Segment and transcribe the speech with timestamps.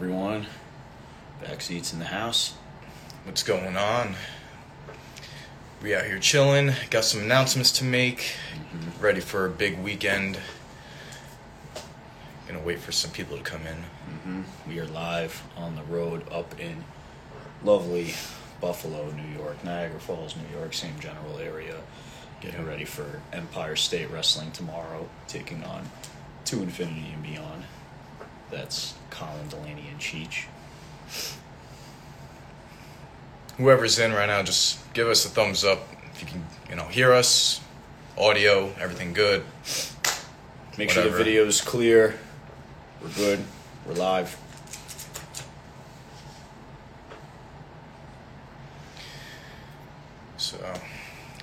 [0.00, 0.46] everyone?
[1.42, 2.54] Back seats in the house.
[3.24, 4.14] What's going on?
[5.82, 6.72] We out here chilling.
[6.88, 8.32] Got some announcements to make.
[8.54, 9.04] Mm-hmm.
[9.04, 10.38] Ready for a big weekend.
[12.48, 13.76] Gonna wait for some people to come in.
[13.76, 14.70] Mm-hmm.
[14.70, 16.82] We are live on the road up in
[17.62, 18.14] lovely
[18.58, 21.76] Buffalo, New York, Niagara Falls, New York, same general area.
[22.40, 25.90] Getting ready for Empire State Wrestling tomorrow, taking on
[26.46, 27.64] To Infinity and Beyond.
[28.50, 30.46] That's Colin Delaney and Cheech.
[33.58, 35.80] Whoever's in right now, just give us a thumbs up
[36.14, 37.60] if you can, you know, hear us.
[38.18, 39.44] Audio, everything good.
[40.78, 41.24] Make sure the Whatever.
[41.24, 42.18] video's clear.
[43.02, 43.44] We're good.
[43.86, 44.36] We're live.
[50.36, 50.56] So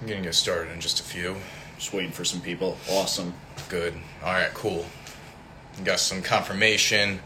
[0.01, 1.35] I'm gonna get started in just a few.
[1.77, 2.77] Just waiting for some people.
[2.89, 3.33] Awesome.
[3.69, 3.93] Good.
[4.23, 4.85] All right, cool.
[5.83, 7.19] Got some confirmation.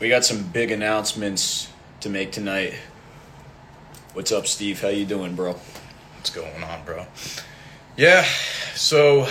[0.00, 1.68] We got some big announcements
[2.00, 2.74] to make tonight.
[4.14, 4.80] What's up, Steve?
[4.80, 5.52] How you doing, bro?
[6.16, 7.06] What's going on, bro?
[7.96, 8.24] Yeah,
[8.74, 9.28] so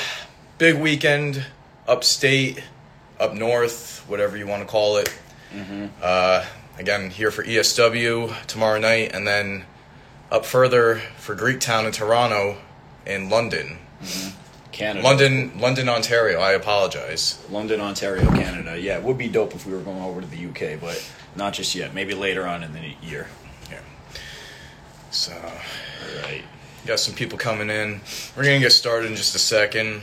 [0.57, 1.45] big weekend,
[1.87, 2.63] upstate,
[3.19, 5.13] up north, whatever you want to call it.
[6.01, 6.45] Uh,
[6.77, 9.65] again, here for ESW tomorrow night, and then
[10.31, 12.57] up further for Greektown in Toronto,
[13.05, 13.77] in London,
[14.75, 15.05] Canada.
[15.05, 16.41] London, London, Ontario.
[16.41, 17.41] I apologize.
[17.49, 18.77] London, Ontario, Canada.
[18.77, 21.01] Yeah, it would be dope if we were going over to the UK, but
[21.35, 21.93] not just yet.
[21.93, 23.29] Maybe later on in the year.
[23.71, 23.79] Yeah.
[25.11, 26.43] So All right.
[26.85, 28.01] Got some people coming in.
[28.35, 30.01] We're gonna get started in just a second.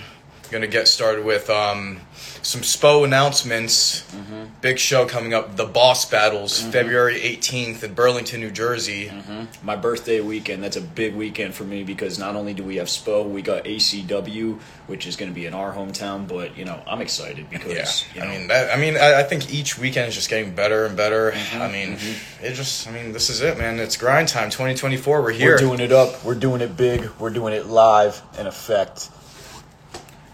[0.52, 1.98] Gonna get started with um,
[2.42, 4.02] some SPO announcements.
[4.12, 4.44] Mm-hmm.
[4.60, 5.56] Big show coming up.
[5.56, 6.70] The Boss Battles, mm-hmm.
[6.72, 9.06] February 18th in Burlington, New Jersey.
[9.06, 9.66] Mm-hmm.
[9.66, 12.88] My birthday weekend, that's a big weekend for me because not only do we have
[12.88, 16.82] SPO, we got ACW, which is going to be in our hometown, but, you know,
[16.86, 18.76] I'm excited because, Yeah, you know, I mean that.
[18.76, 21.32] I mean, I, I think each weekend is just getting better and better.
[21.54, 21.96] I mean,
[22.42, 22.86] it just.
[22.86, 23.78] I mean, this is it, man.
[23.78, 24.50] It's grind time.
[24.50, 25.22] 2024.
[25.22, 25.52] We're here.
[25.52, 26.24] We're doing it up.
[26.24, 27.08] We're doing it big.
[27.18, 29.08] We're doing it live in effect.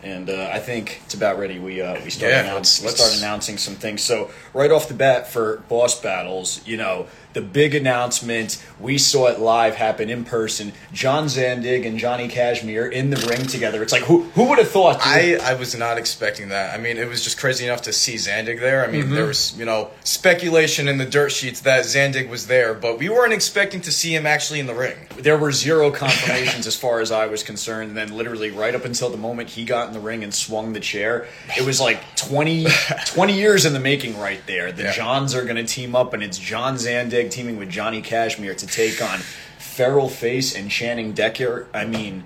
[0.03, 1.59] And uh, I think it's about ready.
[1.59, 4.03] We uh, we start Yeah, announce, let's- let's- start announcing some things.
[4.03, 9.27] So right off the bat for boss battles, you know, the big announcement we saw
[9.27, 10.73] it live happen in person.
[10.93, 13.83] John Zandig and Johnny Cashmere in the ring together.
[13.83, 14.95] It's like who who would have thought?
[15.03, 15.41] dude?
[15.41, 16.75] I, I was not expecting that.
[16.75, 18.85] I mean, it was just crazy enough to see Zandig there.
[18.85, 19.15] I mean, Mm-hmm.
[19.15, 23.09] there was, you know, speculation in the dirt sheets that Zandig was there, but we
[23.09, 24.97] weren't expecting to see him actually in the ring.
[25.19, 27.89] there were zero confirmations as far as I was concerned.
[27.91, 30.73] And then literally right up until the moment he got in the ring and swung
[30.73, 32.67] the chair, it was like 20,
[33.07, 34.73] 20 years in the making right there.
[34.73, 34.93] The Yeah.
[34.93, 38.67] Johns are going to team up and it's John Zandig teaming with Johnny Cashmere to
[38.67, 39.19] take on
[39.59, 41.67] Feral Face and Channing Decker.
[41.75, 42.25] I mean,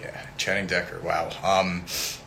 [0.00, 1.00] Yeah, Channing Decker.
[1.00, 1.30] Wow.
[1.42, 1.84] Um,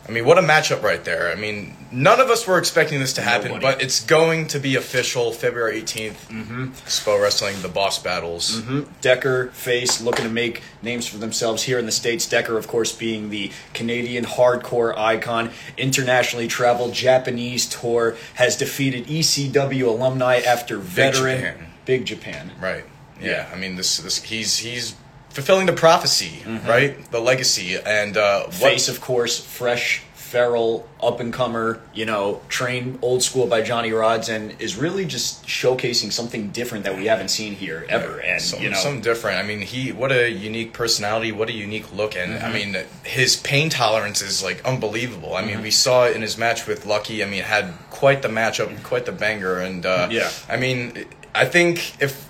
[0.08, 1.30] I mean, what a matchup right there.
[1.30, 3.66] I mean, none of us were expecting this to happen, Nobody.
[3.66, 6.12] but it's going to be official February 18th.
[6.28, 6.64] Mm-hmm.
[6.86, 8.62] SPO Wrestling, the Boss Battles.
[9.02, 12.26] Decker, Face looking to make names for themselves here in the States.
[12.26, 19.86] Decker, of course, being the Canadian hardcore icon, internationally traveled Japanese tour, has defeated ECW
[19.86, 21.67] alumni after veteran Japan.
[21.88, 22.44] Big Japan.
[22.60, 22.84] Right.
[23.20, 23.30] Yeah.
[23.30, 23.50] Yeah.
[23.52, 24.94] I mean, this this he's he's
[25.30, 26.32] fulfilling the prophecy,
[26.68, 26.92] right?
[27.10, 32.40] The legacy and uh, what- Face, of course, fresh, feral, up and comer, you know,
[32.48, 37.06] trained old school by Johnny Rodz, and is really just showcasing something different that we
[37.06, 38.18] haven't seen here ever.
[38.20, 39.38] And, Some, you know, something different.
[39.38, 42.44] I mean, he what a unique personality, what a unique look, and Mm-hmm.
[42.46, 42.70] I mean,
[43.04, 45.32] his pain tolerance is like unbelievable.
[45.34, 45.50] I Mm-hmm.
[45.50, 47.22] mean, we saw it in his match with Lucky.
[47.24, 50.30] I mean, had quite the matchup, quite the banger, and uh, Yeah.
[50.48, 51.06] I mean,
[51.38, 52.28] I think if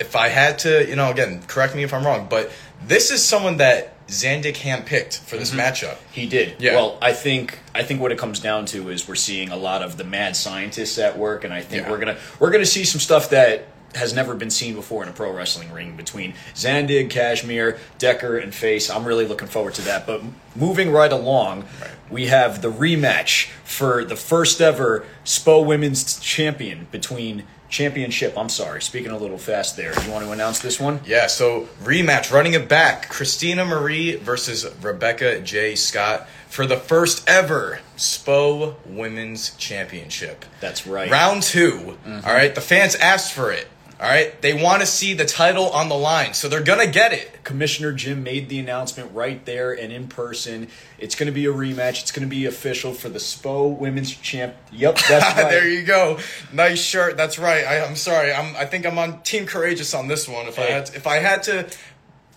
[0.00, 2.52] if I had to, you know, again, correct me if I'm wrong, but
[2.86, 5.60] this is someone that Zandig handpicked for this mm-hmm.
[5.60, 5.98] matchup.
[6.12, 6.54] He did.
[6.60, 6.76] Yeah.
[6.76, 9.82] Well, I think I think what it comes down to is we're seeing a lot
[9.82, 11.90] of the mad scientists at work, and I think Yeah.
[11.90, 15.12] we're gonna we're gonna see some stuff that has never been seen before in a
[15.12, 18.90] pro wrestling ring between Zandig, Cashmere, Decker, and Face.
[18.90, 20.06] I'm really looking forward to that.
[20.06, 20.22] But
[20.54, 21.90] moving right along, Right.
[22.10, 28.36] we have the rematch for the first ever SPO Women's Champion between championship.
[28.36, 29.92] I'm sorry, speaking a little fast there.
[30.04, 31.00] You want to announce this one?
[31.04, 35.74] Yeah, so rematch, running it back, Christina Marie versus Rebecca J.
[35.74, 40.44] Scott for the first ever SPO Women's Championship.
[40.60, 41.10] That's right.
[41.10, 42.26] Round 2 mm-hmm.
[42.26, 42.54] all right?
[42.54, 43.68] The fans asked for it.
[44.00, 47.12] All right, they want to see the title on the line, so they're gonna get
[47.12, 47.42] it.
[47.42, 50.68] Commissioner Jim made the announcement right there and in person.
[51.00, 52.02] It's to be a rematch.
[52.02, 54.54] It's to be official for the SPO Women's Champ.
[54.70, 55.50] Yep, that's right.
[55.50, 56.20] there you go.
[56.52, 57.16] Nice shirt.
[57.16, 57.64] That's right.
[57.64, 58.32] I, I'm sorry.
[58.32, 58.54] I'm.
[58.54, 60.46] I think I'm on Team Courageous on this one.
[60.46, 61.68] If I had, to, if I had to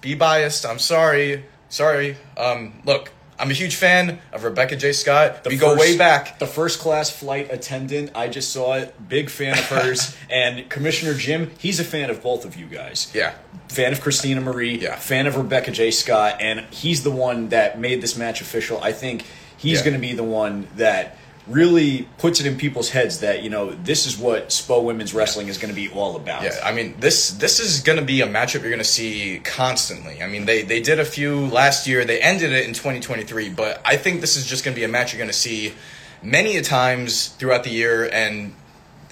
[0.02, 1.46] be biased, I'm sorry.
[1.70, 2.18] Sorry.
[2.38, 3.12] Um, look,
[3.42, 4.92] I'm a huge fan of Rebecca J.
[4.94, 5.44] Scott.
[5.44, 6.38] The we go way back.
[6.38, 8.94] The first class flight attendant, I just saw it.
[9.10, 10.16] Big fan of hers.
[10.30, 13.12] and Commissioner Jim, he's a fan of both of you guys.
[13.16, 13.34] Yeah.
[13.68, 14.96] Fan of Christina Marie, Yeah.
[14.96, 15.90] fan of Rebecca J.
[15.90, 18.80] Scott, and he's the one that made this match official.
[18.84, 19.26] I think
[19.58, 19.86] he's Yeah.
[19.86, 21.18] going to be the one that
[21.48, 25.48] really puts it in people's heads that, you know, this is what SPO women's wrestling
[25.48, 26.44] is going to be all about.
[26.44, 29.42] Yeah, I mean this this is going to be a matchup you're going to see
[29.44, 30.22] constantly.
[30.22, 32.06] I mean they they did a few last year.
[32.06, 34.88] They ended it in 2023, but I think this is just going to be a
[34.88, 35.74] match you're going to see
[36.22, 38.10] many a times throughout the year.
[38.12, 38.54] And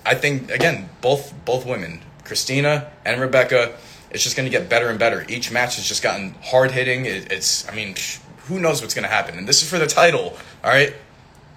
[0.05, 3.75] I think again, both both women, Christina and Rebecca,
[4.11, 5.25] it's just going to get better and better.
[5.27, 7.05] Each match has just gotten hard hitting.
[7.05, 7.95] It, it's I mean,
[8.45, 9.37] who knows what's going to happen?
[9.37, 10.37] And this is for the title.
[10.63, 10.93] All right,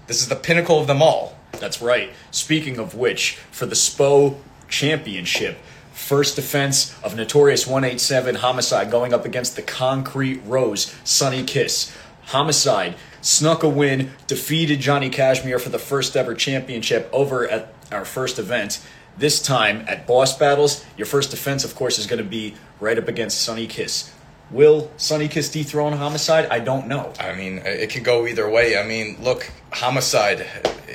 [0.07, 1.37] this is the pinnacle of them all.
[1.53, 2.11] That's right.
[2.31, 4.37] Speaking of which, for the SPO
[4.69, 5.59] championship,
[5.93, 11.97] first defense of Notorious 187 Homicide going up against the Concrete Rose Sunny Kiss.
[12.27, 18.05] Homicide snuck a win, defeated Johnny Cashmere for the first ever championship over at our
[18.05, 18.85] first event.
[19.17, 22.99] This time at Boss Battles, your first defense, of course, is going to be right
[22.99, 24.13] up against Sunny Kiss.
[24.53, 26.47] Will Sunny Kiss dethrone Homicide?
[26.51, 27.13] I don't know.
[27.19, 28.77] I mean, it could go either way.
[28.77, 30.47] I mean, look, homicide.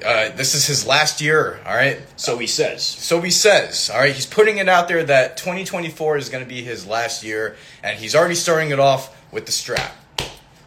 [0.05, 1.59] Uh, this is his last year.
[1.65, 1.99] All right.
[2.17, 2.83] So he says.
[2.83, 6.49] So he says, all right, he's putting it out there that 2024 is going to
[6.49, 9.95] be his last year, and he's already starting it off with the strap.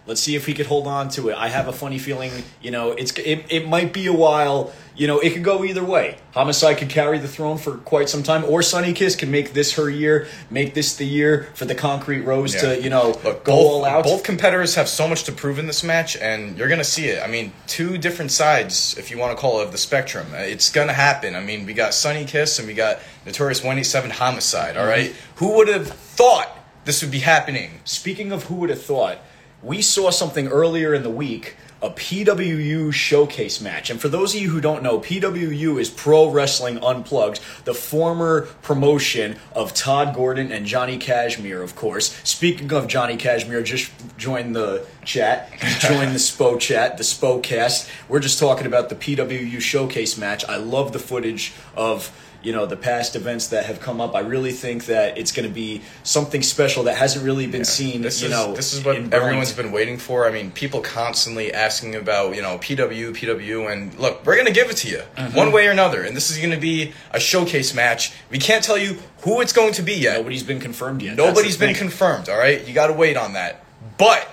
[0.07, 1.37] Let's see if he could hold on to it.
[1.37, 2.33] I have a funny feeling,
[2.63, 4.73] you know, it's it, it might be a while.
[4.97, 6.19] You know, it could go either way.
[6.35, 9.75] Homicide could carry the throne for quite some time, or Sunny Kiss can make this
[9.75, 12.61] her year, make this the year for the Concrete Rose Yeah.
[12.75, 14.05] to, you know, Look, go both, all out.
[14.05, 17.07] Both competitors have so much to prove in this match, and you're going to see
[17.07, 17.23] it.
[17.23, 20.27] I mean, two different sides, if you want to call it, of the spectrum.
[20.35, 21.35] Uh, It's going to happen.
[21.35, 25.15] I mean, we got Sunny Kiss and we got Notorious 187 Homicide, all right?
[25.37, 26.49] Who would have thought
[26.85, 27.81] this would be happening?
[27.85, 29.19] Speaking of who would have thought,
[29.63, 33.89] we saw something earlier in the week, a PWU showcase match.
[33.89, 38.43] And for those of you who don't know, PWU is Pro Wrestling Unplugged, the former
[38.63, 42.15] promotion of Todd Gordon and Johnny Cashmere, of course.
[42.23, 45.51] Speaking of Johnny Cashmere, just joined the chat.
[45.79, 47.89] join the SPO chat, the SPO cast.
[48.09, 50.45] We're just talking about the PWU showcase match.
[50.45, 54.15] I love the footage of you know the past events that have come up.
[54.15, 58.03] I really think that it's going to be something special that hasn't really been seen.
[58.03, 60.27] This you is know, this is what everyone's been waiting for.
[60.27, 64.71] I mean, people constantly asking about you know PW, PW, and look, we're gonna give
[64.71, 65.37] it to you Mm-hmm.
[65.37, 66.03] one way or another.
[66.03, 68.13] And this is gonna be a showcase match.
[68.31, 70.17] We can't tell you who it's going to be yet.
[70.17, 71.17] Nobody's been confirmed yet.
[71.17, 71.77] Nobody's been thing.
[71.89, 72.29] confirmed.
[72.29, 73.63] All right, you got to wait on that.
[73.99, 74.27] But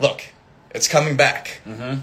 [0.00, 0.24] look,
[0.74, 1.60] it's coming back.
[1.66, 2.00] Mm-hmm.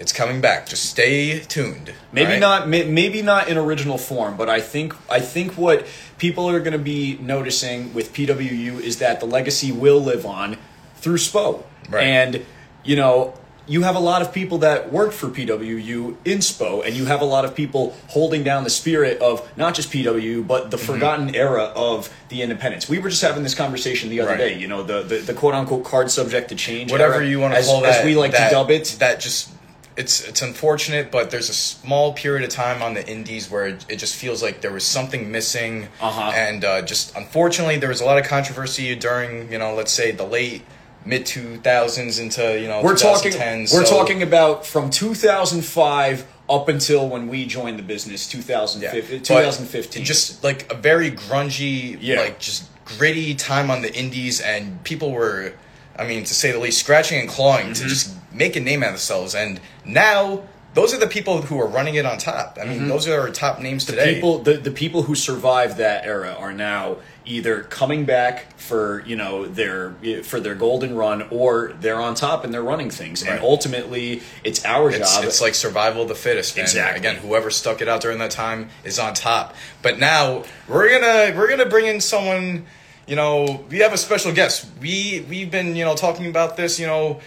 [0.00, 0.66] It's coming back.
[0.66, 1.92] Just stay tuned.
[2.12, 2.40] Maybe right?
[2.40, 2.68] not.
[2.68, 5.86] may- Maybe not in original form, but I think I think what
[6.18, 10.56] people are going to be noticing with PWU is that the legacy will live on
[10.96, 12.02] through SPO, Right.
[12.04, 12.44] and
[12.84, 13.34] you know.
[13.66, 17.20] You have a lot of people that work for PWU in SPO, and you have
[17.20, 20.86] a lot of people holding down the spirit of not just PWU, but the Mm-hmm.
[20.92, 22.88] forgotten era of the independents.
[22.88, 24.38] We were just having this conversation the other Right.
[24.38, 24.58] day.
[24.58, 27.52] You know, the, the, the quote unquote card subject to change, whatever era, you want
[27.54, 28.00] to as, call that.
[28.00, 28.96] as we like that, to dub it.
[28.98, 29.50] That just
[30.00, 33.84] it's it's unfortunate, but there's a small period of time on the indies where it,
[33.88, 36.32] it just feels like there was something missing, Uh-huh.
[36.34, 40.10] and uh, just unfortunately there was a lot of controversy during you know let's say
[40.12, 40.62] the late
[41.04, 46.26] mid two thousands into you know we're talking 2010s, we're so- talking about from 2005
[46.48, 48.40] up until when we joined the business yeah.
[48.40, 52.20] 2015 But 2015 just like a very grungy Yeah.
[52.20, 55.52] like just gritty time on the indies and people were
[56.00, 57.74] i mean to say the least scratching and clawing Mm-hmm.
[57.82, 60.42] to just make a name out of themselves and now
[60.72, 63.30] those are the people who are running it on top i mean those are our
[63.30, 64.14] top names today Mm-hmm.
[64.14, 69.14] people the, the people who survived that era are now either coming back for you
[69.16, 73.40] know their for their golden run or they're on top and they're running things and
[73.40, 76.56] ultimately it's our It's, job it's like survival of the fittest.
[76.56, 76.64] Man.
[76.64, 76.98] Exactly.
[76.98, 79.54] Again, whoever stuck it out during that time is on top.
[79.82, 82.66] But now we're gonna we're gonna bring in someone.
[83.10, 84.68] You know, we have a special guest.
[84.80, 86.78] We we've been you know talking about this.
[86.78, 87.20] You know,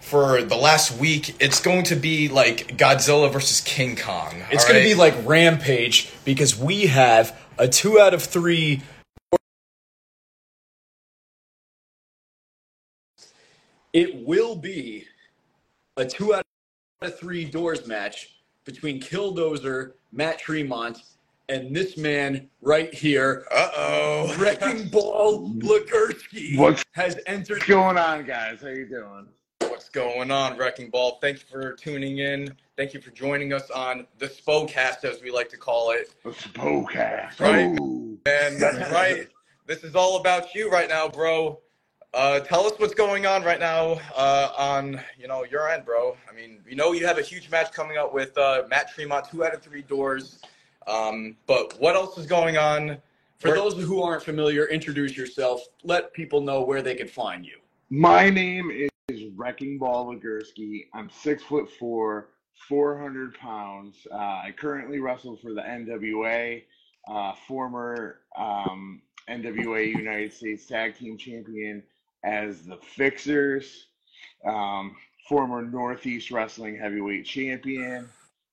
[0.00, 1.36] for the last week.
[1.40, 4.34] It's going to be like Godzilla versus King Kong.
[4.50, 8.82] it's going to be like rampage because we have a 2 out of 3
[13.92, 15.06] it will be
[15.96, 16.44] a 2 out
[17.00, 20.98] of 3 doors match between Killdozer, Matt Tremont,
[21.48, 24.36] and this man right here, Uh oh.
[24.38, 27.58] Wrecking Ball Legursky, What's has entered.
[27.58, 28.60] What's going on, guys?
[28.60, 29.26] How you doing?
[29.60, 31.18] What's going on, Wrecking Ball?
[31.20, 32.54] Thank you for tuning in.
[32.76, 36.14] Thank you for joining us on the Spocast, as we like to call it.
[36.24, 37.40] The Spocast.
[37.40, 37.76] Right.
[37.80, 38.16] Oh.
[38.26, 39.28] And right.
[39.66, 41.60] This is all about you right now, bro.
[42.14, 46.16] Uh, tell us what's going on right now uh, on you know your end, bro.
[46.30, 49.26] I mean, we know you have a huge match coming up with uh, Matt Tremont,
[49.30, 50.40] two out of three doors.
[50.86, 52.98] Um, but what else is going on?
[53.38, 55.62] For where- those who aren't familiar, introduce yourself.
[55.82, 57.58] Let people know where they can find you.
[57.90, 60.86] My name is Wrecking Ball Legursky.
[60.94, 62.28] I'm six foot four,
[62.68, 64.06] 400 pounds.
[64.10, 66.64] Uh, I currently wrestle for the NWA,
[67.08, 71.82] uh, former um, NWA United States Tag Team Champion
[72.24, 73.86] as the Fixers,
[74.46, 74.96] um,
[75.28, 78.08] former Northeast Wrestling Heavyweight Champion.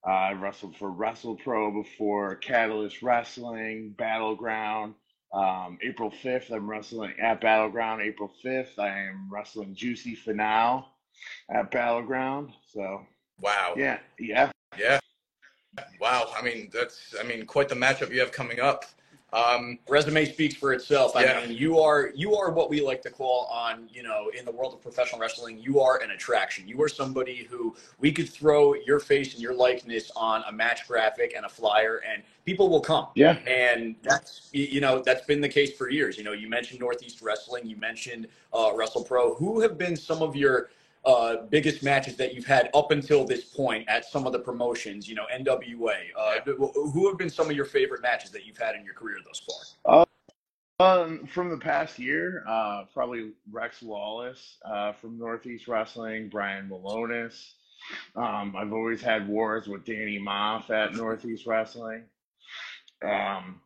[0.06, 4.96] Uh, I wrestled for Wrestle Pro before Catalyst Wrestling, Battleground.
[5.34, 8.02] Um, April 5th, I'm wrestling at Battleground.
[8.02, 10.86] April 5th, I am wrestling Juicy Finau
[11.54, 12.52] at Battleground.
[12.74, 13.06] So,
[13.40, 13.74] wow.
[13.78, 14.52] Yeah, yeah.
[14.78, 15.00] Yeah.
[16.02, 16.32] Wow.
[16.36, 18.86] I mean, that's, I mean, quite the matchup you have coming up.
[19.32, 21.16] Um, resume speaks for itself.
[21.16, 21.42] I yeah.
[21.42, 24.52] mean, you are you are what we like to call on you know in the
[24.52, 25.60] world of professional wrestling.
[25.60, 26.68] You are an attraction.
[26.68, 30.88] You are somebody who we could throw your face and your likeness on a match
[30.88, 33.08] graphic and a flyer, and people will come.
[33.14, 36.18] Yeah, and that's you know that's been the case for years.
[36.18, 39.36] You know, you mentioned Northeast Wrestling, you mentioned uh, Wrestle Pro.
[39.36, 40.70] Who have been some of your
[41.06, 45.08] uh, biggest matches that you've had up until this point at some of the promotions,
[45.08, 45.96] you know, NWA?
[46.18, 46.54] Uh, yeah.
[46.54, 49.42] Who have been some of your favorite matches that you've had in your career thus
[49.86, 50.02] far?
[50.02, 50.06] Uh,
[50.82, 57.52] um, from the past year, uh, probably Rex Lawless uh, from Northeast Wrestling, Brian Malonis.
[58.16, 62.04] Um, I've always had wars with Danny Maff at Northeast Wrestling.
[63.02, 63.62] Um,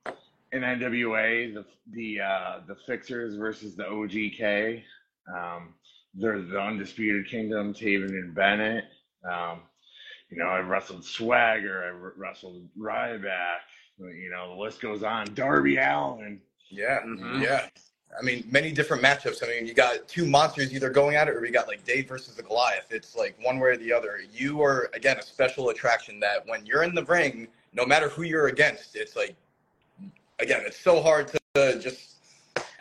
[0.51, 4.83] in NWA, the the uh, the Fixers versus the OGK.
[5.27, 5.73] Um,
[6.13, 8.85] they're the undisputed kingdom, Taven and Bennett.
[9.23, 9.61] Um,
[10.29, 13.59] you know, I wrestled Swagger, I wrestled Ryback.
[13.99, 15.33] You know, the list goes on.
[15.33, 16.41] Darby Allin.
[16.69, 17.41] Yeah, mm-hmm.
[17.41, 17.67] yeah.
[18.17, 19.43] I mean, many different matchups.
[19.43, 22.07] I mean, you got two monsters either going at it, or we got like Dave
[22.07, 22.87] versus the Goliath.
[22.91, 24.19] It's like one way or the other.
[24.31, 28.23] You are again a special attraction that when you're in the ring, no matter who
[28.23, 29.35] you're against, it's like
[30.39, 32.12] again, it's so hard to just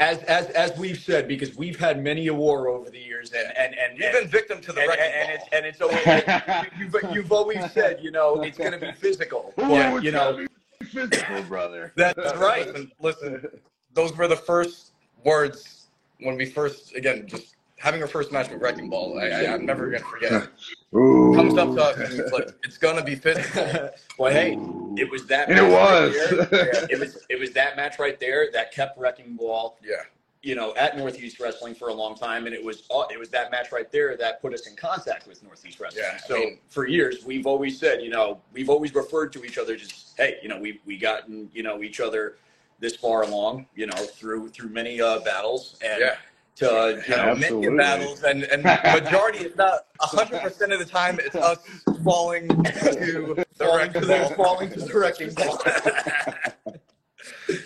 [0.03, 3.47] as as as we've said, because we've had many a war over the years, and
[3.57, 7.15] and and you've been victim to the and, and, and, it's and it's always you've,
[7.15, 9.55] you've always said, you know, it's going to be physical.
[9.57, 10.45] Yeah, you know,
[10.83, 11.93] physical, brother.
[11.95, 12.67] That's right.
[12.67, 13.61] Listen, listen,
[13.95, 14.93] those were the first
[15.25, 15.87] words
[16.19, 17.52] when we first again just
[17.83, 19.19] having her first match with Wrecking Ball.
[19.19, 20.49] I, I, am never gonna forget.
[20.95, 21.35] Ooh.
[21.35, 23.91] Comes up to us and it's like it's gonna be physical.
[24.19, 24.53] well, hey,
[24.97, 25.51] it was that.
[25.51, 26.15] And it was.
[26.15, 27.19] Right it was.
[27.29, 29.77] It was that match right there that kept Wrecking Ball.
[29.85, 29.97] Yeah.
[30.43, 33.31] You know, at Northeast Wrestling for a long time, and it was uh, it was
[33.31, 36.05] that match right there that put us in contact with Northeast Wrestling.
[36.05, 39.45] Yeah, so I mean, for years, we've always said, you know, we've always referred to
[39.45, 42.39] each other just, hey, you know, we we gotten you know each other
[42.81, 46.17] this far along, you know, through through many uh, battles, and yeah
[46.57, 50.85] to uh, you know many battles, and and majority, if not hundred percent of the
[50.85, 51.59] time, it's us
[52.05, 55.61] falling to the to the, falling to the wrecking ball.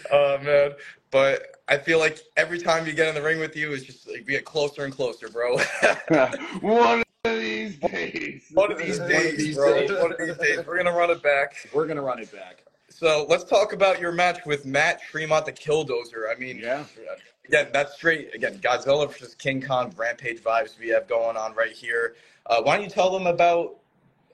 [0.13, 0.73] oh man,
[1.11, 4.09] but I feel like every time you get in the ring with you, it's just
[4.09, 5.59] like we get closer and closer, bro.
[6.61, 8.45] One of these days.
[8.53, 9.87] One of these days, bro.
[10.01, 11.69] One of these days, we're gonna run it back.
[11.75, 12.63] We're gonna run it back.
[12.89, 16.35] So let's talk about your match with Matt Tremont, the Killdozer.
[16.35, 16.85] I mean, yeah
[17.49, 18.35] again, that's straight.
[18.35, 22.17] Again, Godzilla versus King Kong Rampage vibes we have going on right here.
[22.47, 23.79] Uh, why don't you tell them about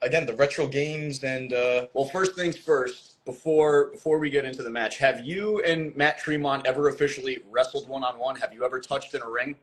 [0.03, 3.09] again the retro games and uh, well, first things first.
[3.25, 7.89] Before before we get into the match, have you and Matt Tremont ever officially wrestled
[7.89, 8.35] one on one?
[8.35, 9.55] Have you ever touched in a ring?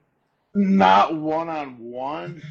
[0.55, 2.41] Not one on one.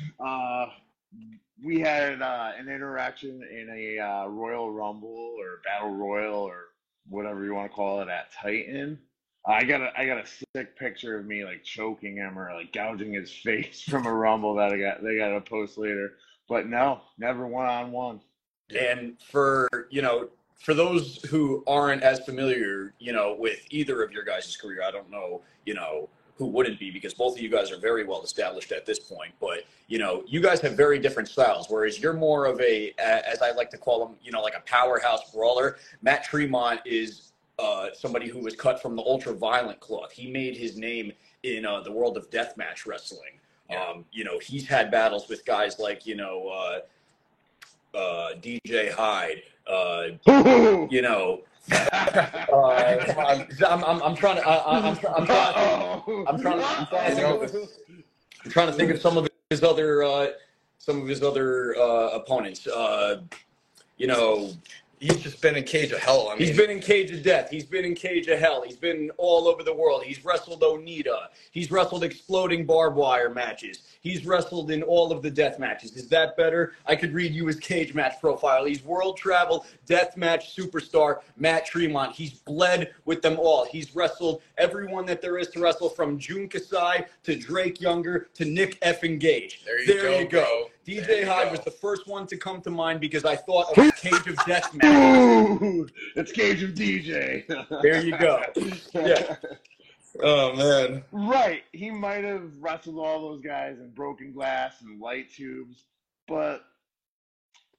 [1.65, 6.67] We had uh, an interaction in a uh, Royal Rumble or Battle Royal or
[7.09, 8.99] whatever you want to call it at Titan.
[9.49, 12.73] I got a I got a sick picture of me like choking him or like
[12.73, 16.15] gouging his face from a rumble that I got they got to post later.
[16.49, 18.21] But no, never one on one.
[18.79, 20.29] And for you know,
[20.61, 24.91] for those who aren't as familiar, you know, with either of your guys' career, I
[24.91, 28.23] don't know, you know, who wouldn't be because both of you guys are very well
[28.23, 29.33] established at this point.
[29.41, 31.67] But you know, you guys have very different styles.
[31.71, 34.63] Whereas you're more of a, as I like to call them, you know, like a
[34.67, 35.79] powerhouse brawler.
[36.03, 37.28] Matt Tremont is
[37.59, 40.13] uh, somebody who was cut from the ultra violent cloth.
[40.13, 41.13] He made his name
[41.43, 43.41] in uh, the world of deathmatch wrestling.
[43.71, 43.83] Yeah.
[43.83, 49.43] Um, you know, he's had battles with guys like you know uh, uh DJ Hyde.
[49.67, 50.09] Uh,
[50.91, 56.63] you know, uh, I'm, I'm, I'm, trying to I, am I'm, I'm trying I'm trying
[56.63, 57.69] I'm trying to think of,
[58.45, 60.33] I'm trying to think of some of his other
[60.79, 62.67] some of his other opponents.
[63.99, 64.53] you know,
[65.01, 66.29] he's just been in Cage of Hell.
[66.29, 67.51] I mean, He's been in Cage of Death.
[67.51, 68.63] He's been in Cage of Hell.
[68.63, 70.03] He's been all over the world.
[70.05, 71.29] He's wrestled Onita.
[71.51, 73.83] He's wrestled exploding barbed wire matches.
[74.01, 75.97] He's wrestled in all of the death matches.
[75.97, 76.75] Is that better?
[76.87, 78.65] I could read you his cage match profile.
[78.65, 82.15] He's world travel death match superstar Matt Tremont.
[82.15, 83.67] He's bled with them all.
[83.67, 88.45] He's wrestled everyone that there is to wrestle from Jun Kasai to Drake Younger to
[88.45, 89.65] Nick effing Gage.
[89.65, 90.71] There you go, you go.
[90.97, 91.03] Bro.
[91.05, 93.97] DJ There Hyde was the first one to come to mind because I thought of
[93.97, 95.61] Cage of Death match.
[95.63, 97.47] Ooh, it's Cage of DJ.
[97.83, 98.43] There you go.
[98.95, 99.37] Yeah.
[100.23, 101.63] oh man, Right.
[101.73, 105.85] He might have wrestled all those guys in broken glass and light tubes,
[106.27, 106.65] but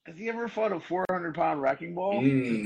[0.05, 2.21] has he ever fought a 400 pound wrecking ball?
[2.21, 2.65] Mm,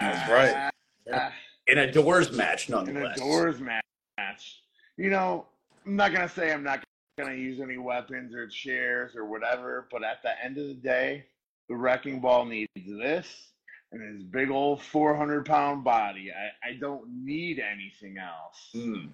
[0.00, 0.70] That's right.
[1.12, 1.32] Ah,
[1.66, 2.90] in a doors match, nonetheless.
[2.90, 3.56] in a nonetheless.
[3.56, 4.60] doors match.
[4.96, 5.46] You know,
[5.86, 6.83] I'm not going to say I'm not
[7.16, 10.74] going to use any weapons or chairs or whatever, but at the end of the
[10.74, 11.24] day,
[11.68, 13.48] the wrecking ball needs this
[13.92, 16.32] and his big old 400 pound body.
[16.32, 18.70] I, I don't need anything else.
[18.74, 19.08] Mm.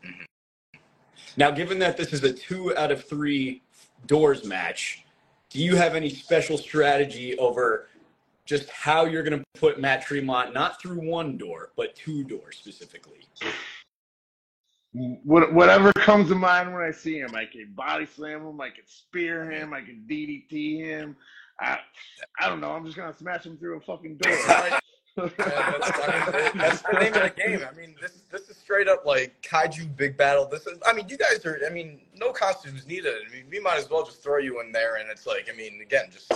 [1.37, 3.63] Now, given that this is a two out of three
[4.07, 5.05] doors match,
[5.51, 7.89] do you have any special strategy over
[8.47, 12.57] just how you're going to put Matt Tremont not through one door, but two doors
[12.57, 13.29] specifically?
[14.93, 18.71] What, whatever comes to mind when I see him, I can body slam him, I
[18.71, 21.17] can spear him, I can DDT him.
[21.61, 21.79] I,
[22.41, 22.73] I don't know.
[22.73, 24.33] I'm just gonna smash him through a fucking door.
[25.17, 25.27] Right?
[25.27, 27.67] Man, that's, I mean, that's the name of the game.
[27.69, 30.47] I mean, this this is straight up like kaiju big battle.
[30.47, 31.59] This is, I mean, you guys are.
[31.67, 33.15] I mean, no costumes needed.
[33.29, 35.57] I mean, we might as well just throw you in there, and it's like, I
[35.57, 36.33] mean, again, just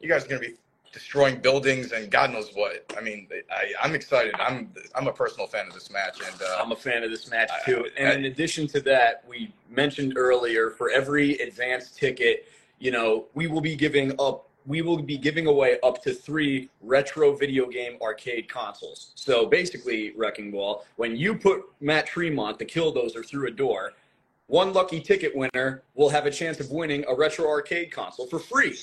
[0.00, 0.54] you guys are gonna be
[0.94, 2.84] destroying buildings and God knows what.
[2.96, 4.34] I mean, I, I'm excited.
[4.38, 7.28] I'm I'm a personal fan of this match, and uh, I'm a fan of this
[7.28, 7.86] match I- too.
[7.98, 12.48] And in addition to that, we mentioned earlier for every advanced ticket,
[12.78, 14.48] you know, we will be giving up.
[14.66, 19.12] We will be giving away up to three retro video game arcade consoles.
[19.14, 23.92] So basically, Wrecking Ball, when you put Matt Tremont, the Killdozer, through a door,
[24.46, 28.38] one lucky ticket winner will have a chance of winning a retro arcade console for
[28.38, 28.78] free.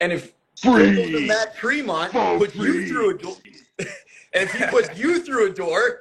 [0.00, 1.26] And if Free.
[1.26, 3.36] Matt Tremont For puts you through a door,
[3.78, 3.88] and
[4.32, 6.00] if he puts you through a door,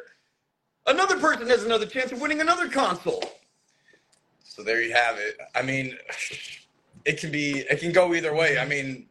[0.87, 3.23] another person has another chance of winning another console.
[4.43, 5.37] So there you have it.
[5.53, 5.95] I mean,
[7.05, 8.57] it can be it can go either way.
[8.57, 9.07] I mean,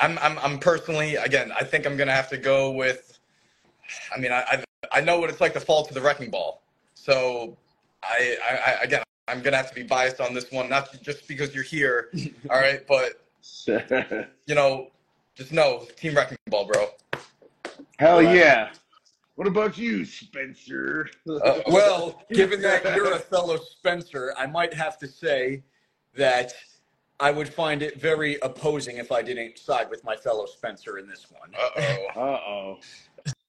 [0.00, 1.52] I'm I'm I'm personally again.
[1.52, 3.18] I think I'm gonna have to go with.
[4.14, 6.62] I mean, I I, I know what it's like to fall to the wrecking ball.
[6.94, 7.56] So
[8.02, 11.28] I, I, I again I'm gonna have to be biased on this one, not just
[11.28, 12.10] because you're here.
[12.50, 13.21] all right, but
[13.66, 14.88] you know,
[15.34, 16.88] just know team wrecking ball, bro.
[17.98, 18.70] Hell yeah.
[19.36, 21.08] What about you, Spencer?
[21.28, 25.62] Uh, Well, given that you're a fellow Spencer, I might have to say
[26.14, 26.52] that
[27.18, 31.08] I would find it very opposing if I didn't side with my fellow Spencer in
[31.08, 31.50] this one.
[31.58, 32.06] Uh oh.
[32.14, 32.78] Uh oh.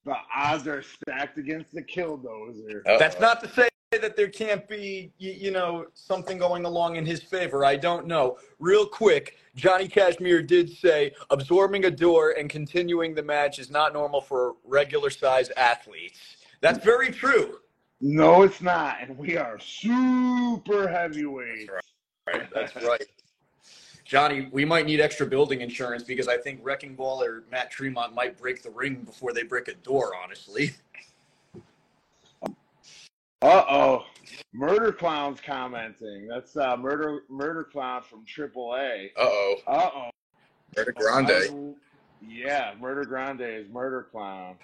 [0.06, 2.82] The odds are stacked against the Killdozer.
[3.00, 7.06] That's not to say that there can't be, you, you know, something going along in
[7.06, 7.66] his favor.
[7.66, 8.38] I don't know.
[8.60, 13.94] Real quick, Johnny Cashmere did say absorbing a door and continuing the match is not
[13.94, 16.20] normal for regular size athletes.
[16.62, 17.60] That's very true.
[18.02, 18.98] No, it's not.
[19.02, 21.70] And we are super heavyweights.
[22.28, 22.50] Right.
[22.54, 23.06] That's right.
[24.06, 28.14] Johnny, we might need extra building insurance because I think Wrecking Ball or Matt Tremont
[28.14, 30.72] might break the ring before they break a door, honestly.
[33.44, 34.06] Uh oh.
[34.54, 36.28] Murder Clown's commenting.
[36.28, 39.08] That's uh, Murder Murder Clown from AAA.
[39.18, 39.56] Uh oh.
[39.68, 40.10] Uh oh.
[40.78, 41.76] Murder Grande.
[42.26, 44.56] Yeah, Murder Grande is Murder Clown.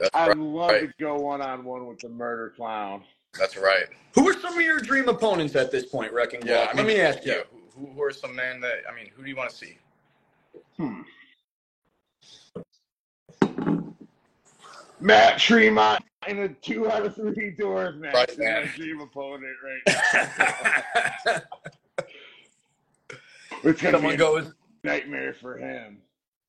[0.00, 0.38] That's I'd right.
[0.38, 3.04] love to go one on one with the Murder Clown.
[3.38, 3.84] That's right.
[4.14, 6.50] Who are some of your dream opponents at this point, Wrecking Ball?
[6.50, 7.32] Yeah, I mean, Let me ask you.
[7.32, 7.42] Yeah,
[7.76, 9.10] who, who are some men that I mean?
[9.14, 9.76] Who do you want to see?
[10.78, 11.02] Hmm.
[15.02, 18.68] Matt Tremont in a two out of three doors match Right, man.
[18.76, 20.28] dream opponent right
[21.26, 21.40] now.
[23.64, 24.52] it's gonna Someone be goes,
[24.84, 25.98] nightmare for him.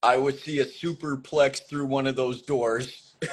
[0.04, 3.16] I would see a superplex through one of those doors.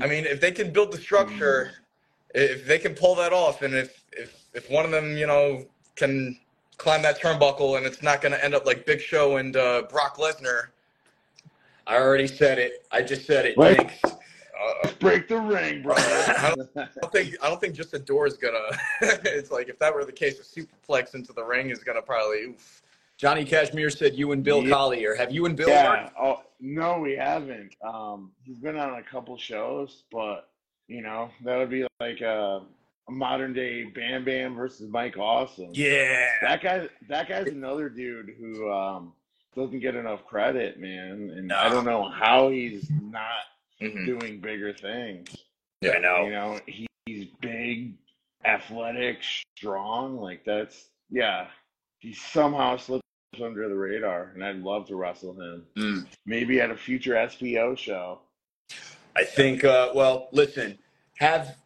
[0.00, 1.72] I mean, if they can build the structure,
[2.34, 5.66] if they can pull that off, and if if if one of them, you know,
[5.96, 6.38] can
[6.78, 9.82] climb that turnbuckle, and it's not going to end up like Big Show and uh,
[9.90, 10.68] Brock Lesnar.
[11.86, 12.86] I already said it.
[12.90, 13.56] I just said it.
[13.56, 13.94] Thanks.
[14.04, 16.02] Uh, Break the ring, brother.
[16.02, 18.58] I don't think I don't think just a door is gonna.
[19.00, 22.42] it's like if that were the case, a superplex into the ring is gonna probably.
[22.44, 22.82] Oof.
[23.18, 24.70] Johnny Cashmere said you and Bill Yeah.
[24.74, 25.14] Collier.
[25.14, 26.10] Have you and Bill yeah.
[26.20, 27.74] Oh no, we haven't.
[27.82, 30.48] Um, he's been on a couple shows, but
[30.88, 32.62] you know that would be like a,
[33.08, 35.70] a modern day Bam Bam versus Mike Awesome.
[35.72, 36.28] Yeah.
[36.42, 39.12] That guy, that guy's another dude who um,
[39.56, 41.32] doesn't get enough credit, man.
[41.34, 41.56] And No.
[41.56, 43.46] I don't know how he's not
[43.80, 44.06] Mhm.
[44.06, 45.34] doing bigger things.
[45.80, 46.24] Yeah, I know.
[46.24, 47.94] You know, he, he's big,
[48.44, 50.18] athletic, strong.
[50.20, 51.48] Like that's yeah.
[52.00, 53.02] He somehow slips
[53.42, 55.66] under the radar, and I'd love to wrestle him.
[55.76, 56.06] Mm.
[56.26, 58.20] Maybe at a future SPO show.
[59.16, 59.64] I think.
[59.64, 60.78] Uh, well, listen,
[61.16, 61.56] have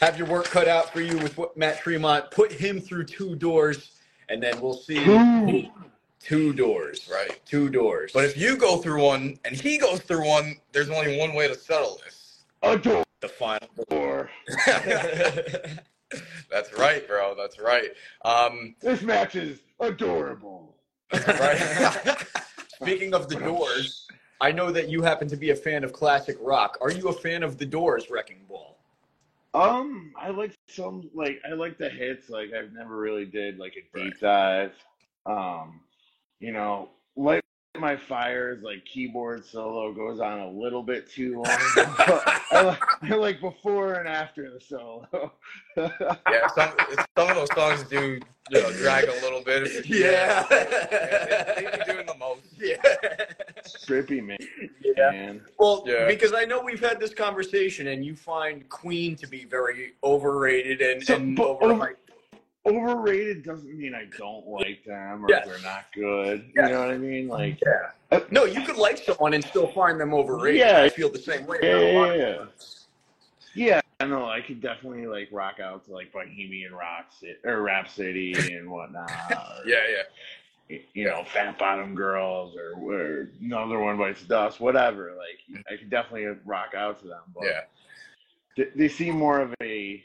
[0.00, 2.30] have your work cut out for you with what Matt Tremont.
[2.30, 5.70] Put him through two doors, and then we'll see.
[6.24, 6.52] Two.
[6.52, 7.40] Two doors, Right.
[7.44, 8.10] Two doors.
[8.14, 11.48] But if you go through one and he goes through one, there's only one way
[11.48, 12.44] to settle this.
[12.62, 13.04] A door.
[13.20, 13.68] the final.
[13.90, 14.30] Door.
[16.50, 17.34] That's right, bro.
[17.36, 17.90] That's right.
[18.24, 20.74] Um, This match is adorable.
[21.12, 22.16] right.
[22.80, 24.06] Speaking of the Doors,
[24.40, 26.78] I know that you happen to be a fan of classic rock.
[26.80, 28.76] Are you a fan of the Doors Wrecking Ball?
[29.54, 32.28] Um, I like some like I like the hits.
[32.28, 34.72] Like I've never really did like a deep dive.
[35.26, 35.80] Um,
[36.44, 37.40] you know, light
[37.76, 41.46] my fires like keyboard solo goes on a little bit too long.
[41.48, 45.32] I, like, I like before and after the solo.
[45.76, 46.70] yeah, some
[47.18, 49.86] some of those songs do you know drag a little bit.
[49.88, 50.44] Yeah.
[50.50, 52.42] they, they be doing the most.
[52.58, 52.76] Yeah.
[53.86, 54.38] Trippy man.
[54.80, 55.10] Yeah.
[55.10, 55.40] man.
[55.58, 56.06] Well, Yeah.
[56.06, 60.80] because I know we've had this conversation, and you find Queen to be very overrated
[60.80, 61.96] and, So, and but overhyped.
[62.66, 65.46] Overrated doesn't mean I don't like them or Yes.
[65.46, 66.50] they're not good.
[66.56, 66.68] Yes.
[66.68, 67.28] You know what I mean?
[67.28, 67.90] Like Yeah.
[68.10, 70.60] Uh, no, you could like someone and still find them overrated.
[70.60, 70.82] Yeah.
[70.82, 71.58] I feel the same way.
[71.62, 72.44] Yeah, about a lot of yeah, yeah.
[73.56, 74.24] Yeah, I know.
[74.26, 79.10] I could definitely like rock out to like Bohemian Rhapsody or Rhapsody and whatnot.
[79.30, 80.78] or, Yeah, yeah.
[80.94, 85.12] You know, Fat Bottom Girls or, or another one bites dust, whatever.
[85.18, 87.20] Like I could definitely rock out to them.
[87.34, 87.60] But Yeah.
[88.56, 90.02] they, they seem more of a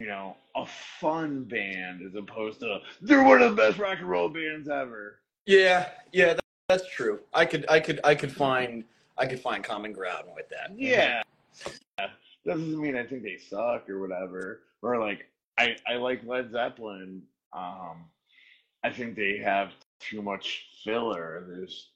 [0.00, 0.64] you know a
[1.00, 5.20] fun band as opposed to they're one of the best rock and roll bands ever.
[5.46, 7.20] Yeah, yeah, that, that's true.
[7.32, 8.84] I could, I could, I could find,
[9.16, 10.72] I could find common ground with that.
[10.76, 11.22] Yeah.
[12.46, 14.60] Doesn't mean I think they suck or whatever.
[14.82, 15.26] Or like
[15.58, 17.22] I, I like Led Zeppelin.
[17.52, 18.04] Um
[18.84, 21.44] I think they have too much filler.
[21.48, 21.88] There's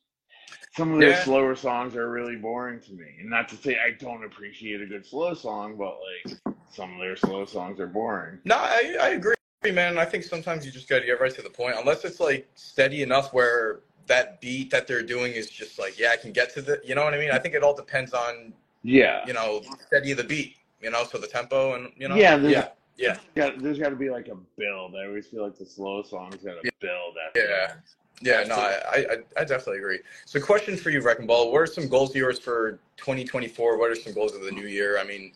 [0.76, 1.24] some of their Yeah.
[1.24, 3.06] slower songs are really boring to me.
[3.20, 6.98] And not to say I don't appreciate a good slow song, but like some of
[6.98, 8.38] their slow songs are boring.
[8.44, 9.34] No, I, I agree,
[9.70, 9.98] man.
[9.98, 11.76] I think sometimes you just got to get right to the point.
[11.78, 16.10] Unless it's like steady enough where that beat that they're doing is just like, yeah,
[16.12, 17.30] I can get to the, you know what I mean?
[17.30, 19.24] I think it all depends on, Yeah.
[19.26, 22.16] you know, steady the beat, you know, so the tempo and, you know.
[22.16, 23.18] yeah, there's, Yeah, yeah.
[23.36, 24.96] yeah, there's got to be like a build.
[24.96, 27.66] I always feel like the slow songs got to build after Yeah.
[27.68, 27.78] that.
[28.24, 29.98] Yeah, no, I, I, I definitely agree.
[30.26, 31.50] So, question for you, Wrecking Ball.
[31.50, 33.78] What are some goals of yours for 2024?
[33.78, 34.96] What are some goals of the new year?
[35.00, 35.32] I mean,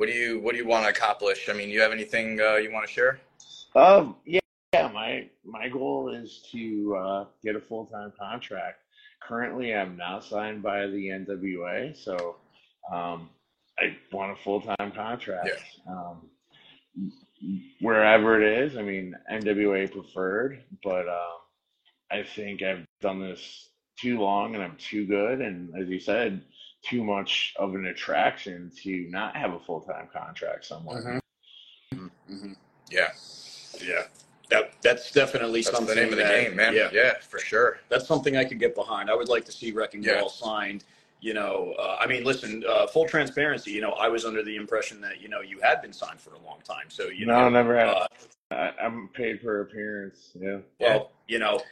[0.00, 1.50] what do you what do you want to accomplish?
[1.50, 3.20] I mean, you have anything uh, you want to share?
[3.76, 4.40] Um, yeah,
[4.72, 4.88] yeah.
[4.88, 8.78] My my goal is to uh, get a full time contract.
[9.22, 12.36] Currently, I'm not signed by the NWA, so
[12.90, 13.28] um,
[13.78, 15.50] I want a full time contract.
[15.86, 16.30] Um,
[17.82, 21.40] wherever it is, I mean NWA preferred, but um,
[22.10, 26.40] I think I've done this too long and I'm too good, and as you said,
[26.82, 31.20] too much of an attraction to not have a full time contract somewhere.
[31.94, 32.56] Mhm.
[32.90, 33.12] Yeah,
[33.80, 34.06] Yeah,
[34.48, 35.94] that that's definitely that's something.
[35.94, 36.74] the name of the that- game, man.
[36.74, 37.78] Yeah, Yeah, for sure.
[37.88, 39.10] that's something I could get behind.
[39.10, 40.20] I would like to see Wrecking Yeah.
[40.20, 40.84] Ball signed.
[41.22, 43.70] You know, uh, I mean, listen, uh, full transparency.
[43.72, 46.32] You know, I was under the impression that you know you had been signed for
[46.34, 46.88] a long time.
[46.88, 47.88] So you no, know, never had.
[47.88, 48.06] uh,
[48.50, 50.30] I, I'm paid per appearance.
[50.34, 50.58] Yeah.
[50.78, 51.62] well, you know,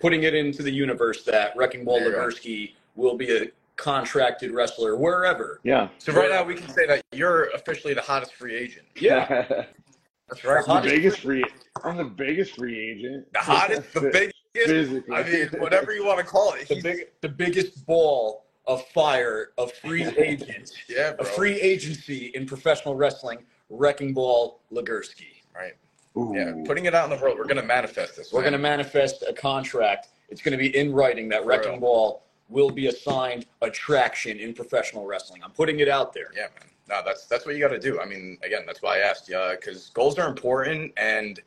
[0.00, 3.50] putting it into the universe that Wrecking Ball There you will be a
[3.82, 5.60] contracted wrestler wherever.
[5.64, 5.88] Yeah.
[5.98, 8.86] So right now we can say that you're officially the hottest free agent.
[8.96, 9.64] Yeah,
[10.28, 10.64] That's right.
[10.68, 11.44] I'm the biggest free.
[11.84, 13.26] I'm the biggest free agent.
[13.32, 14.32] The hottest, the biggest.
[14.54, 15.16] Physically.
[15.16, 16.68] I mean, whatever you want to call it.
[16.68, 21.24] the big, the biggest ball of fire of free agents, Yeah, bro.
[21.26, 23.38] a free agency in professional wrestling.
[23.70, 25.40] Wrecking Ball Legursky.
[25.54, 25.72] Right.
[26.18, 26.34] Ooh.
[26.36, 26.52] Yeah.
[26.66, 28.30] Putting it out in the world, we're gonna manifest this.
[28.30, 28.50] We're man.
[28.52, 30.08] going to manifest a contract.
[30.28, 31.80] It's going to be in writing that Wrecking.
[31.80, 35.42] Ball will be assigned attraction in professional wrestling.
[35.42, 36.30] I'm putting it out there.
[36.34, 36.68] Yeah, man.
[36.88, 38.00] No, that's that's what you got to do.
[38.00, 41.40] I mean, again, that's why I asked you because goals are important, and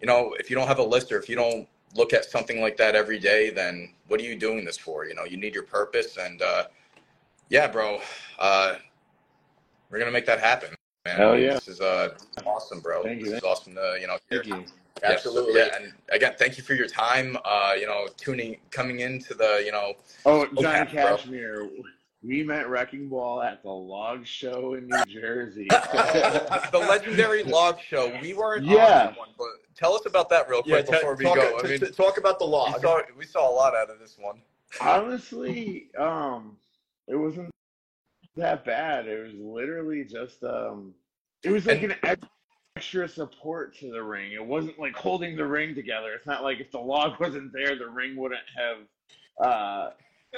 [0.00, 2.60] you know, if you don't have a list or if you don't look at something
[2.60, 5.04] like that every day, then what are you doing this for?
[5.06, 6.64] You know, you need your purpose, and uh,
[7.48, 8.00] yeah, bro,
[8.38, 8.76] uh,
[9.90, 10.70] we're gonna make that happen.
[11.04, 11.16] Man.
[11.16, 11.54] Hell yeah.
[11.54, 12.10] This is uh,
[12.46, 13.02] awesome, bro.
[13.02, 14.18] Thank you, This is awesome to you know.
[14.30, 14.44] hear.
[14.44, 14.72] Thank you.
[15.02, 15.60] Yes, Absolutely.
[15.60, 17.36] Yeah, and again, thank you for your time.
[17.44, 19.94] Uh, you know, tuning, coming into the, you know,
[20.26, 21.16] Oh, John Johnny Cat, bro.
[21.16, 21.68] Cashmere.
[22.24, 25.66] We met Wrecking Ball at the Log Show in New Jersey.
[25.70, 28.16] the legendary log show.
[28.22, 28.86] We weren't on Yeah.
[28.86, 31.58] that one, but tell us about that real quick ta- before we talk, go.
[31.58, 32.80] I t- mean, t- talk about the we log.
[32.80, 34.40] saw we saw a lot out of this one.
[34.80, 36.56] Honestly, um,
[37.08, 37.50] it wasn't
[38.36, 39.08] that bad.
[39.08, 40.94] It was literally just um,
[41.42, 42.26] it was like And- an ex-
[42.76, 44.32] extra support to the ring.
[44.32, 46.12] It wasn't like holding the ring together.
[46.14, 48.76] It's not like if the log wasn't there, the ring wouldn't have
[49.46, 49.90] uh,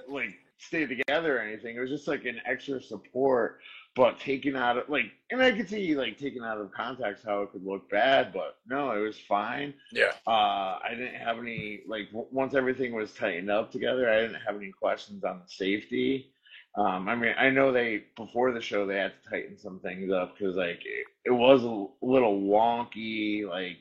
[0.09, 1.77] like stayed together or anything.
[1.77, 3.61] It was just like an extra support,
[3.97, 7.42] but taken out of like, and I could see like taken out of context how
[7.42, 9.73] it could look bad, but no, it was fine.
[9.90, 10.12] Yeah.
[10.27, 14.11] Uh, I didn't have any like w- once everything was tightened up together.
[14.11, 16.31] I didn't have any questions on the safety.
[16.76, 20.10] Um, I mean, I know they before the show they had to tighten some things
[20.10, 23.78] up because like it, it was a little wonky like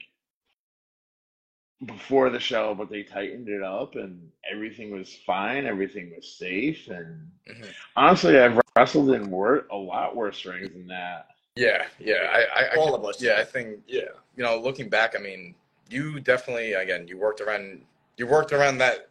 [1.85, 5.65] before the show, but they tightened it up and everything was fine.
[5.65, 7.73] Everything was safe, and Mhm.
[7.95, 11.27] honestly, I've wrestled in wor- a lot worse rings than that.
[11.55, 12.29] Yeah, yeah.
[12.31, 13.21] I, I, I All could- of us.
[13.21, 14.09] Yeah, I think Yeah.
[14.37, 15.55] you know, looking back, I mean,
[15.89, 17.85] you definitely again, you worked around,
[18.17, 19.09] you worked around that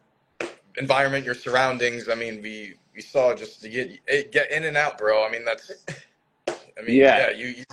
[0.77, 2.09] environment, your surroundings.
[2.09, 5.25] I mean, we we saw just to get it, get in and out, bro.
[5.25, 5.71] I mean, that's.
[6.47, 7.31] I mean, yeah, Yeah.
[7.31, 7.63] you, you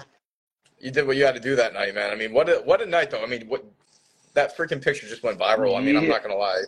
[0.78, 2.10] you did what you had to do that night, man.
[2.10, 3.22] I mean, what a what a night though.
[3.22, 3.64] I mean, what
[4.34, 5.76] that freaking picture just went viral.
[5.76, 6.62] I mean, I'm not gonna lie.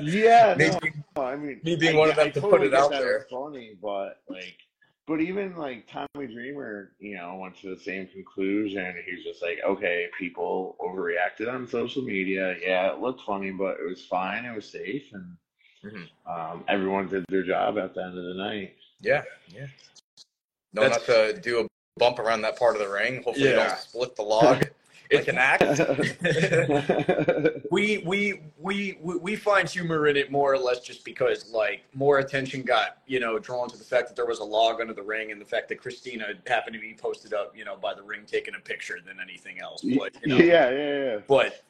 [0.00, 2.62] Yeah, Me no, being- I mean, me being I one of them I to put
[2.62, 3.26] it out there.
[3.30, 4.56] funny, but like,
[5.06, 8.94] but even like Tommy Dreamer, you know, went to the same conclusion.
[9.06, 12.56] He was just like, okay, people overreacted on social media.
[12.60, 14.44] Yeah, it looked funny, but it was fine.
[14.44, 15.36] It was safe, and
[15.86, 16.08] Mhm.
[16.26, 18.76] um, everyone did their job at the end of the night.
[19.00, 19.66] Yeah, yeah.
[20.72, 21.66] No, That's- not to do a
[21.98, 23.22] bump around that part of the ring.
[23.22, 23.68] Hopefully, you Yeah.
[23.68, 24.68] don't split the log
[25.12, 25.62] like an act.
[27.70, 31.82] we, we we we we find humor in it more or less just because like
[31.94, 34.92] more attention got you know drawn to the fact that there was a log under
[34.92, 37.94] the ring and the fact that Christina happened to be posted up you know by
[37.94, 39.82] the ring taking a picture than anything else.
[39.82, 41.18] But you know, yeah, yeah, yeah.
[41.28, 41.62] but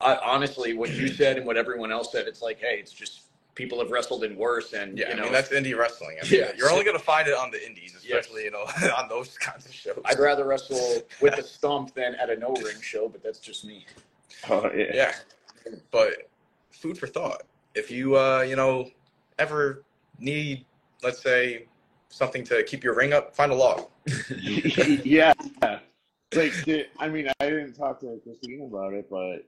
[0.00, 3.22] I, honestly, what you said and what everyone else said, it's like, hey, it's just
[3.54, 6.16] people have wrestled in worse, and Yeah, you know, I mean that's indie wrestling.
[6.20, 6.52] I mean, Yeah.
[6.56, 8.02] you're only gonna find it on the indies, Yes.
[8.20, 8.64] especially you know
[8.98, 10.00] on those kinds of shows.
[10.04, 13.64] I'd rather wrestle with a stump than at a no ring show, but that's just
[13.64, 13.86] me.
[14.50, 14.90] Oh, yeah.
[14.92, 15.14] yeah,
[15.90, 16.28] but
[16.70, 17.42] food for thought.
[17.74, 18.90] If you uh you know
[19.38, 19.82] ever
[20.18, 20.64] need,
[21.02, 21.66] let's say,
[22.08, 23.88] something to keep your ring up, find a log.
[25.04, 25.32] yeah.
[26.34, 29.44] Like, did, I mean, I didn't talk to Christine about it, but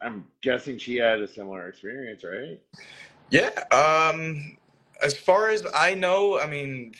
[0.00, 2.60] I'm guessing she had a similar experience, right?
[3.32, 3.48] Yeah.
[3.72, 4.58] Um,
[5.02, 6.94] as far as I know, I mean,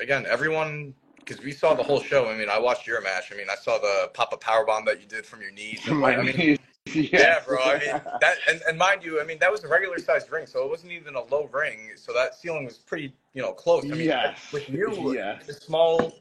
[0.00, 2.28] again, everyone, because we saw the whole show.
[2.28, 3.30] I mean, I watched your match.
[3.30, 5.86] I mean, I saw the pop up power bomb that you did from your knees.
[5.86, 7.58] And, like, I mean, yeah, bro.
[7.58, 10.46] I mean, that, and, and mind you, I mean, that was a regular sized ring,
[10.46, 11.90] so it wasn't even a low ring.
[11.96, 13.84] So that ceiling was pretty, you know, close.
[13.84, 14.38] I mean, Yes.
[14.52, 15.38] with you, Yeah.
[15.46, 16.14] a small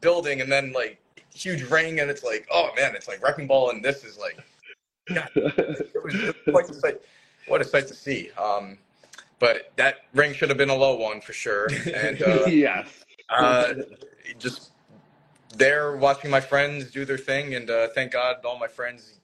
[0.00, 1.00] building and then like
[1.32, 4.38] huge ring, and it's like, oh man, it's like wrecking ball, and this is like,
[5.06, 7.00] it was quite a sight.
[7.46, 8.30] What a sight to see.
[8.32, 8.76] Um,
[9.38, 11.68] but that ring should have been a low one for sure.
[11.94, 12.88] And uh, yes.
[13.30, 13.74] uh,
[14.38, 14.72] just
[15.56, 19.14] there watching my friends do their thing, and uh, thank God all my friends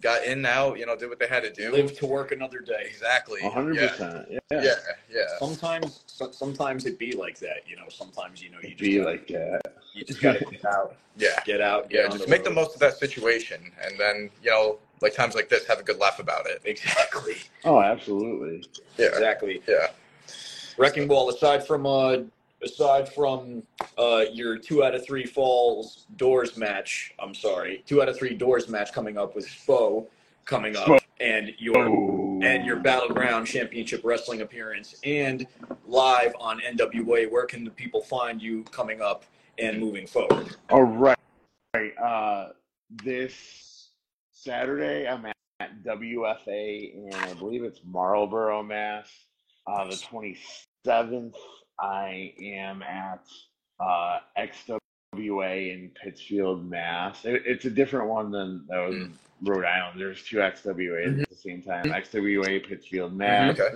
[0.00, 0.74] got in now.
[0.74, 1.72] You know, did what they had to do.
[1.72, 2.84] Live to work another day.
[2.86, 3.42] Exactly.
[3.42, 4.26] One hundred percent.
[4.30, 4.38] Yeah.
[4.50, 4.74] Yeah.
[5.10, 5.22] Yeah.
[5.38, 7.68] Sometimes, so, sometimes it be like that.
[7.68, 9.60] You know, sometimes you know you It'd just be gotta, like that.
[9.92, 11.28] you just gotta get out, Yeah.
[11.44, 12.10] get out, get Yeah.
[12.12, 15.48] on Just make the most of that situation, and then you know, like times like
[15.48, 16.60] this, have a good laugh about it.
[16.64, 18.64] Exactly, Oh, absolutely.
[18.96, 19.06] Yeah.
[19.06, 19.62] exactly.
[19.66, 19.88] Yeah.
[20.78, 21.28] Wrecking Ball.
[21.30, 22.18] Aside from uh,
[22.62, 23.62] aside from
[23.98, 28.34] uh, your two out of three falls doors match, I'm sorry, two out of three
[28.34, 30.06] doors match coming up with Spo
[30.44, 30.98] coming up, Spo.
[31.20, 32.40] and your Oh.
[32.42, 35.46] and your battleground championship wrestling appearance, and
[35.86, 37.30] live on NWA.
[37.30, 39.24] Where can the people find you coming up
[39.58, 40.56] and moving forward?
[40.70, 41.16] All right.
[41.74, 41.96] Right.
[41.98, 42.48] Uh,
[43.04, 43.34] this
[44.44, 49.08] Saturday, I'm at, at WFA, and I believe it's Marlboro, Mass.
[49.66, 51.34] Uh, the 27th,
[51.80, 53.24] I am at
[53.80, 57.24] uh, XWA in Pittsfield, Mass.
[57.24, 59.98] It, it's a different one than that was in Rhode Island.
[59.98, 61.84] There's two XWAs at the same time.
[61.84, 63.58] XWA Pittsfield, Mass.
[63.58, 63.74] Okay.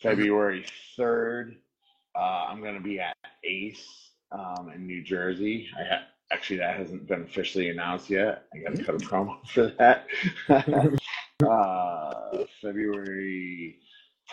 [0.00, 0.64] February
[0.96, 1.56] 3rd,
[2.14, 5.68] uh, I'm going to be at Ace um, in New Jersey.
[5.76, 8.44] I ha- actually, that hasn't been officially announced yet.
[8.52, 10.06] I got to cut a promo for that.
[11.48, 13.78] uh, February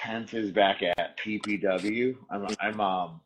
[0.04, 2.16] 10th is back at PPW.
[2.32, 3.22] I'm, I'm, um,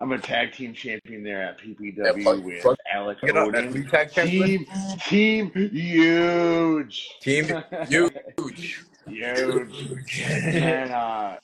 [0.00, 3.36] I'm a tag team champion there at PPW plug- with plug- Alec Get.
[3.36, 3.88] Odin.
[3.88, 4.10] Tag.
[4.12, 4.66] Team,
[5.06, 7.08] team huge.
[7.22, 7.44] Team
[7.88, 8.84] huge.
[9.08, 10.20] huge.
[10.44, 11.36] And uh,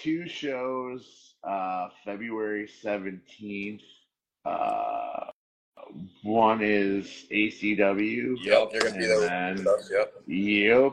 [0.00, 1.34] two shows.
[1.48, 3.82] Uh, February seventeenth.
[4.44, 5.26] Uh,
[6.22, 8.36] one is ACW.
[8.42, 9.20] Yep, you're gonna be there.
[9.20, 10.14] Then- Yep.
[10.26, 10.92] Yep.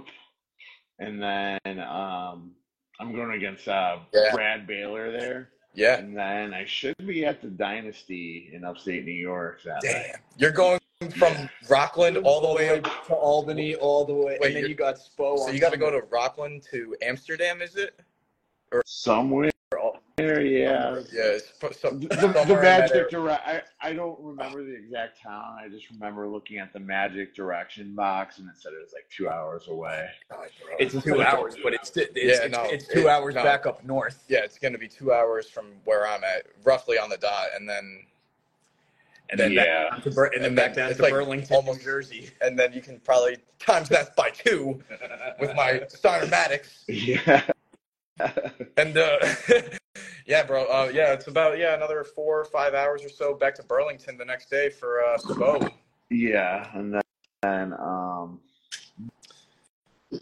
[1.00, 2.52] And then um,
[3.00, 4.32] I'm going against uh, Yeah.
[4.34, 5.50] Brad Baylor there.
[5.74, 5.98] Yeah.
[5.98, 9.94] And then I should be at the Dynasty in upstate New York that night.
[10.12, 10.16] Damn.
[10.38, 10.80] You're going
[11.18, 12.84] from Rockland all the way up.
[13.08, 15.38] to Albany, all the way, Wait, and then you're- got Spo.
[15.38, 17.98] So on you got to go to Rockland to Amsterdam, is it?
[18.74, 19.52] Or somewhere,
[20.20, 21.00] yeah.
[21.12, 21.38] Yeah.
[21.38, 22.08] It's some, The,
[22.48, 23.10] the magic area.
[23.10, 23.48] direct.
[23.48, 25.58] I, I don't remember the exact town.
[25.64, 29.08] I just remember looking at the magic direction box and it said it was like
[29.10, 30.08] two hours away.
[30.80, 33.44] It's two hours, but it's it's, Yeah, it's, no, it's two it- hours no.
[33.44, 34.24] back up north.
[34.28, 37.48] Yeah, it's going to be two hours from where I'm at, roughly on the dot,
[37.56, 38.06] and then
[39.32, 39.90] And then Yeah.
[39.92, 42.32] back to Bur- and then And back then down to like Burlington, almost- New Jersey.
[42.42, 44.82] and then you can probably times that by two
[45.40, 46.84] with my Steiner Maddox.
[46.88, 47.44] Yeah.
[48.78, 49.18] And uh,
[50.26, 50.66] yeah, bro.
[50.66, 54.18] Uh, yeah, it's about yeah another four or five hours or so back to Burlington
[54.18, 55.72] the next day for uh, Spo.
[56.10, 57.00] Yeah, and
[57.44, 58.40] then, um,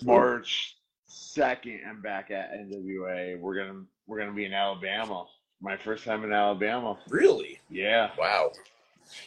[0.03, 3.39] March second, I'm back at NWA.
[3.39, 5.25] We're gonna we're gonna be in Alabama.
[5.61, 6.97] My first time in Alabama.
[7.09, 7.59] Really?
[7.69, 8.51] Yeah, Wow.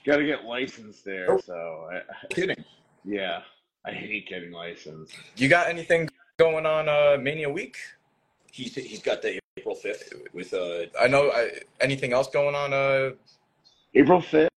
[0.04, 1.32] got to get licensed there.
[1.32, 1.38] Oh.
[1.38, 2.02] So I,
[2.32, 2.62] Kidding?
[3.04, 3.40] yeah,
[3.84, 5.12] I hate getting licensed.
[5.36, 7.78] You got anything going on uh, Mania week?
[8.52, 11.30] He's he's got the April fifth with uh I know.
[11.30, 12.72] I, anything else going on?
[12.72, 13.10] Uh,
[13.94, 14.50] April fifth,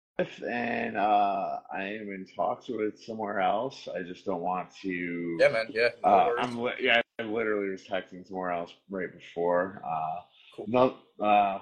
[0.47, 3.87] and uh, I am in talks with somewhere else.
[3.95, 5.37] I just don't want to.
[5.39, 5.67] yeah, man.
[5.69, 5.89] Yeah.
[6.03, 6.29] no Uh.
[6.39, 9.81] I'm li- yeah, I literally was texting somewhere else right before.
[9.85, 10.21] Uh,
[10.55, 10.65] Cool.
[10.67, 11.61] no, uh,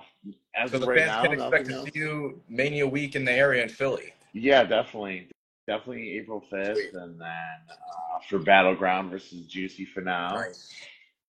[0.54, 1.86] as so of the right fans now, can expect to else.
[1.86, 4.14] see you Mania week in the area in Philly.
[4.34, 5.30] Yeah, definitely,
[5.66, 6.94] definitely April fifth, Sweet.
[6.96, 7.30] and then
[7.70, 10.74] uh, for Battleground versus Juicy Finau, Nice.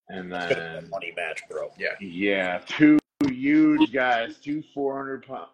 [0.08, 1.70] And it's gonna be a then money match, bro.
[1.78, 1.94] Yeah.
[2.00, 5.48] yeah, two huge guys, two 400 pound,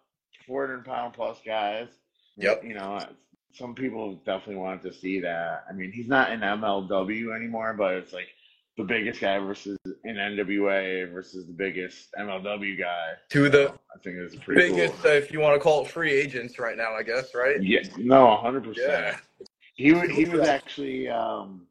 [0.46, 1.88] 400 pound plus guys.
[2.36, 2.64] Yep.
[2.64, 3.04] You know,
[3.52, 5.64] some people definitely wanted to see that.
[5.68, 8.28] I mean, he's not in MLW anymore, but it's like
[8.76, 13.12] the biggest guy versus in NWA versus the biggest MLW guy.
[13.30, 15.10] To the I think it's pretty biggest, cool.
[15.10, 16.94] uh, if you want to call it, free agents right now.
[16.94, 17.60] I guess, right?
[17.62, 19.16] Yeah, no, hundred percent.
[19.40, 19.46] Yeah.
[19.74, 21.67] He he was actually um,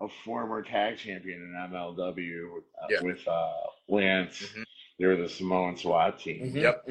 [0.00, 3.00] a former tag champion in MLW with, uh, Yeah.
[3.02, 3.52] with uh,
[3.88, 4.42] Lance.
[4.42, 4.64] Mhm.
[4.98, 6.56] They were the Samoan SWAT team.
[6.56, 6.86] Yep.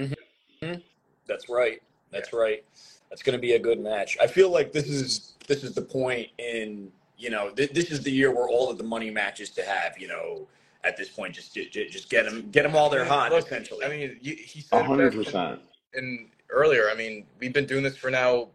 [0.62, 0.82] Mhm.
[1.28, 1.82] That's right.
[2.12, 2.64] That's right.
[3.10, 4.18] That's going to be a good match.
[4.20, 8.02] I feel like this is this is the point in you know th- this is
[8.02, 9.98] the year where all of the money matches to have.
[10.00, 10.48] You know,
[10.84, 13.32] at this point, just just, just get them get them while they're hot.
[13.32, 15.62] Look, essentially, I mean, you, he said 100 percent.
[15.94, 16.90] in earlier.
[16.90, 18.50] I mean, we've been doing this for now.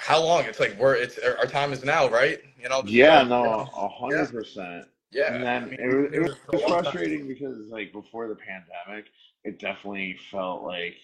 [0.00, 0.44] How long?
[0.44, 2.40] It's like we're it's our time is now, right?
[2.60, 2.82] You know.
[2.86, 4.86] Yeah, like, no, a hundred percent.
[5.12, 5.34] Yeah.
[5.34, 6.82] And I then mean, it was, it was for a long time.
[6.84, 9.06] frustrating because like before the pandemic,
[9.44, 10.96] it definitely felt like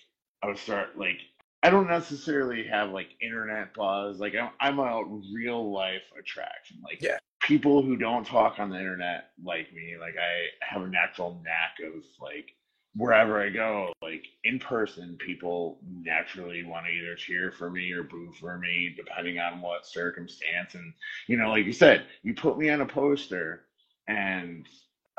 [0.42, 1.20] I would start like
[1.62, 4.18] I don't necessarily have like internet buzz.
[4.20, 5.04] Like I'm I'm a
[5.34, 6.78] real life attraction.
[6.84, 7.18] Like Yeah.
[7.42, 9.96] people who don't talk on the internet like me.
[10.00, 12.55] Like I have a natural knack of like
[12.96, 18.02] wherever I go, like in person, people naturally want to either cheer for me or
[18.02, 20.74] boo for me, depending on what circumstance.
[20.74, 20.92] And
[21.26, 23.66] you know, like you said, you put me on a poster,
[24.08, 24.66] and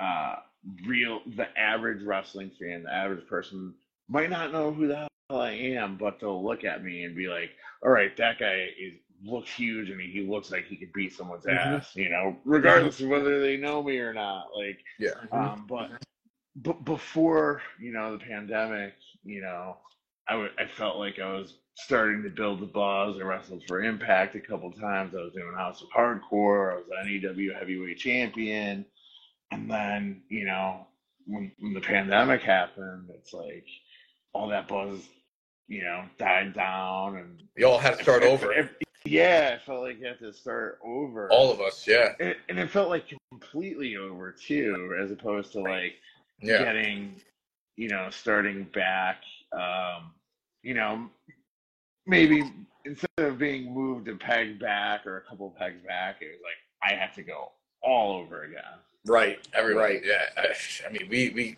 [0.02, 0.38] uh,
[0.86, 3.74] real the average wrestling fan, the average person
[4.10, 4.96] might not know who the
[5.30, 7.52] hell I am, but they'll look at me and be like,
[7.84, 11.48] "All right, that guy is." Looks huge and he looks like he could beat someone's
[11.48, 11.78] Mhm.
[11.78, 14.56] ass, you know, regardless of whether they know me or not.
[14.56, 15.16] Like, Yeah.
[15.32, 15.90] um, but
[16.58, 18.94] but before you know the pandemic,
[19.24, 19.78] you know,
[20.28, 23.18] I w- I felt like I was starting to build the buzz.
[23.18, 25.14] I wrestled for Impact a couple times.
[25.14, 26.74] I was doing House of Hardcore.
[26.74, 28.86] I was an AEW Heavyweight Champion,
[29.52, 30.88] and then you know
[31.28, 33.68] when when the pandemic happened, it's like
[34.34, 35.00] all that buzz,
[35.68, 38.68] you know, died down, and you all had to start over.
[39.06, 41.30] yeah, I felt like you had to start over.
[41.32, 41.88] All of us.
[41.88, 42.14] Yeah.
[42.20, 45.94] and, and it felt like completely over too, as opposed to like
[46.40, 46.64] Yeah.
[46.64, 47.16] getting,
[47.76, 49.22] you know, starting back,
[49.54, 50.12] um,
[50.64, 51.10] you know,
[52.06, 52.44] maybe
[52.86, 56.92] instead of being moved a peg back or a couple pegs back, it was like
[56.92, 58.62] I have to go all over again.
[59.06, 59.84] right, Everyone.
[59.84, 60.02] right.
[60.04, 60.24] Yeah.
[60.38, 60.54] I,
[60.88, 61.58] I mean, we we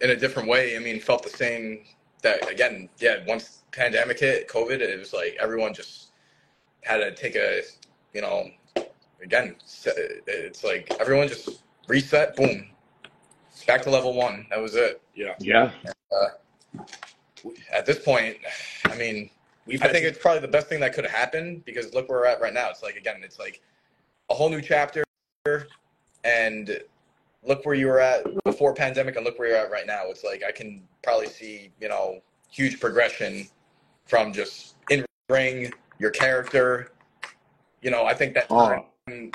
[0.00, 0.76] in a different way.
[0.76, 1.84] I mean, felt the same.
[2.22, 3.24] That again, yeah.
[3.26, 6.12] Once pandemic hit, COVID, it was like everyone just
[6.82, 7.62] had to take a,
[8.12, 8.50] you know,
[9.22, 9.56] again,
[10.26, 12.68] it's like everyone just reset, boom,
[13.66, 14.46] back to level one.
[14.50, 15.00] That was it.
[15.14, 15.70] Yeah, Yeah,
[16.12, 16.82] uh,
[17.72, 18.36] At this point,
[18.84, 19.30] I mean,
[19.66, 22.08] we've I had think it's probably the best thing that could have happened because look
[22.08, 22.70] where we're at right now.
[22.70, 23.60] It's like again, it's like
[24.30, 25.04] a whole new chapter,
[26.24, 26.80] and
[27.42, 30.02] look where you were at before pandemic and look where you're at right now.
[30.06, 33.48] It's like I can probably see, you know, huge progression
[34.06, 36.92] from just in ring, your character.
[37.82, 38.68] You know, I think that oh.
[38.68, 39.30] time, Oh,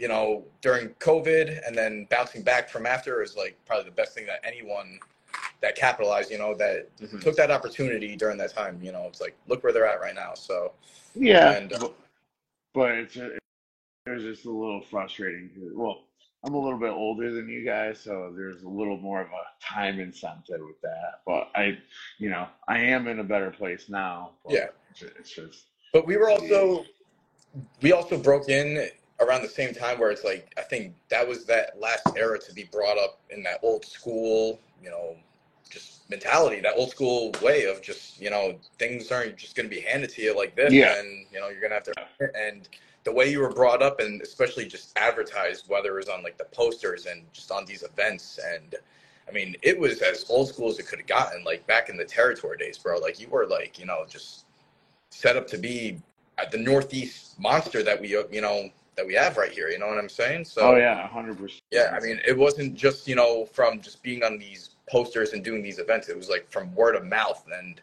[0.00, 4.14] you know, during COVID and then bouncing back from after is like probably the best
[4.14, 4.98] thing that anyone
[5.60, 7.20] that capitalized, you know, that Mhm.
[7.20, 8.82] took that opportunity during that time.
[8.82, 10.32] You know, it's like look where they're at right now.
[10.32, 10.72] So
[11.14, 11.94] yeah, And, uh, but,
[12.72, 13.40] but it's a, it
[14.10, 15.50] was just a little frustrating.
[15.74, 16.04] Well,
[16.44, 19.62] I'm a little bit older than you guys, so there's a little more of a
[19.62, 21.20] time incentive with that.
[21.26, 21.76] But I,
[22.16, 24.30] you know, I am in a better place now.
[24.46, 24.68] But Yeah.
[24.90, 26.86] it's, it's just But we were also
[27.82, 28.88] we also broke in
[29.20, 32.52] around the same time where it's like I think that was that last era to
[32.54, 35.16] be brought up in that old school, you know,
[35.68, 39.80] just mentality, that old school way of just, you know, things aren't just gonna be
[39.80, 40.98] handed to you like this Yeah.
[40.98, 41.94] and you know, you're gonna have to
[42.34, 42.68] and
[43.04, 46.36] the way you were brought up and especially just advertised, whether it was on like
[46.36, 48.76] the posters and just on these events and
[49.28, 51.96] I mean, it was as old school as it could have gotten, like back in
[51.96, 52.98] the territory days, bro.
[52.98, 54.44] Like you were like, you know, just
[55.10, 56.00] set up to be
[56.50, 59.68] the Northeast monster that we, you know, that we have right here.
[59.68, 60.44] You know what I'm saying?
[60.44, 61.62] So, oh yeah, hundred percent.
[61.70, 61.96] yeah.
[61.96, 65.62] I mean, it wasn't just you know from just being on these posters and doing
[65.62, 66.08] these events.
[66.08, 67.80] It was like from word of mouth and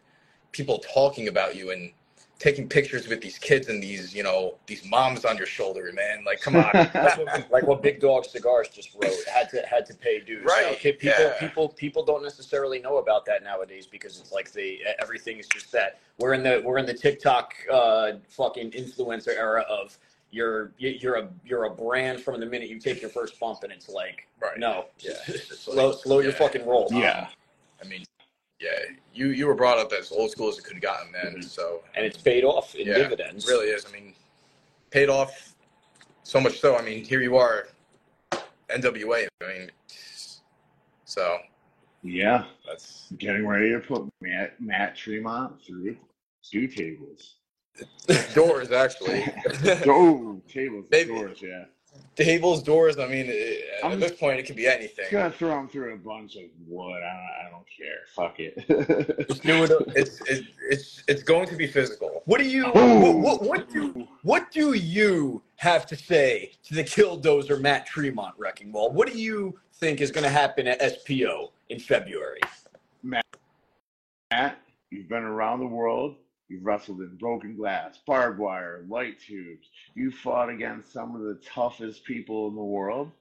[0.51, 1.91] people talking about you and
[2.39, 6.23] taking pictures with these kids and these, you know, these moms on your shoulder, man.
[6.23, 6.69] Like, come on.
[6.73, 10.43] That's what, like what Big Dog Cigars just wrote had to had to pay dues.
[10.45, 11.39] Right, Okay, people yeah.
[11.39, 15.71] people people don't necessarily know about that nowadays because it's like they everything is just
[15.71, 19.97] that we're in the we're in the TikTok uh, fucking influencer era of
[20.31, 23.71] you're you're a you're a brand from the minute you take your first bump and
[23.71, 24.57] it's like Right.
[24.59, 25.13] no Yeah.
[25.51, 26.87] slow slow your fucking roll.
[26.91, 27.27] Yeah.
[27.81, 28.03] I mean,
[28.59, 28.71] yeah,
[29.13, 31.37] you you were brought up as old school as it could have gotten, man.
[31.37, 31.43] Mhm.
[31.43, 33.47] So and it's paid off in Yeah, dividends.
[33.47, 33.85] It really is.
[33.85, 34.13] I mean,
[34.91, 35.53] paid off
[36.23, 36.75] so much so.
[36.75, 37.67] I mean, here you are,
[38.69, 39.27] NWA.
[39.41, 39.71] I mean,
[41.05, 41.39] so
[42.03, 42.45] Yeah.
[42.67, 45.95] that's Getting ready to put Matt, Matt Tremont through
[46.43, 47.35] two tables.
[48.33, 49.23] Doors actually.
[49.87, 51.09] oh, tables, Maybe.
[51.13, 51.65] doors, yeah.
[52.15, 52.97] Tables, doors.
[52.97, 55.05] I mean, eh, at I'm- this point, it could be anything.
[55.05, 57.01] Just gonna throw them through a bunch of wood.
[57.03, 57.99] I don't, I don't care.
[58.15, 59.27] Fuck it.
[59.27, 59.71] Just do it.
[59.95, 62.21] It's it's it's it's going to be physical.
[62.25, 66.83] What do you what, what, what do what do you have to say to the
[66.83, 68.91] Killdozer Matt Tremont wrecking ball?
[68.91, 72.39] What do you think is going to happen at SPO in February?
[73.03, 73.25] Matt,
[74.31, 74.59] Matt,
[74.89, 76.15] you've been around the world.
[76.49, 79.67] You've wrestled in broken glass, barbed wire, light tubes.
[79.95, 83.11] You fought against some of the toughest people in the world,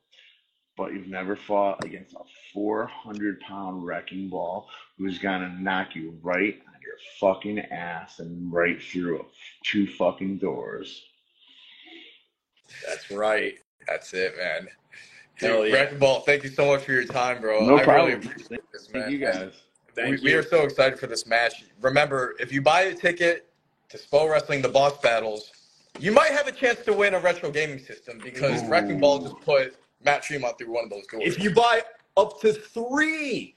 [0.77, 2.23] but you've never fought against a
[2.53, 8.81] 400 pound wrecking ball who's gonna knock you right on your fucking ass and right
[8.81, 9.27] through
[9.65, 11.03] two fucking doors.
[12.87, 13.55] That's right.
[13.89, 14.69] That's it, man.
[15.35, 15.75] Hell Dude, yeah.
[15.77, 17.61] Wrecking Ball, thank you so much for your time, bro.
[17.67, 18.07] No I problem.
[18.21, 19.03] really appreciate this, man.
[19.03, 19.53] Thank you guys.
[19.97, 21.65] Thank we, we are so excited for this match.
[21.81, 23.49] Remember, if you buy a ticket
[23.89, 25.51] to Spo Wrestling, the boss battles,
[25.99, 28.69] you might have a chance to win a retro gaming system because Ooh.
[28.69, 29.75] Wrecking Ball just put
[30.05, 31.23] Matt Tremont through one of those doors.
[31.25, 31.83] If you buy
[32.19, 33.57] up to three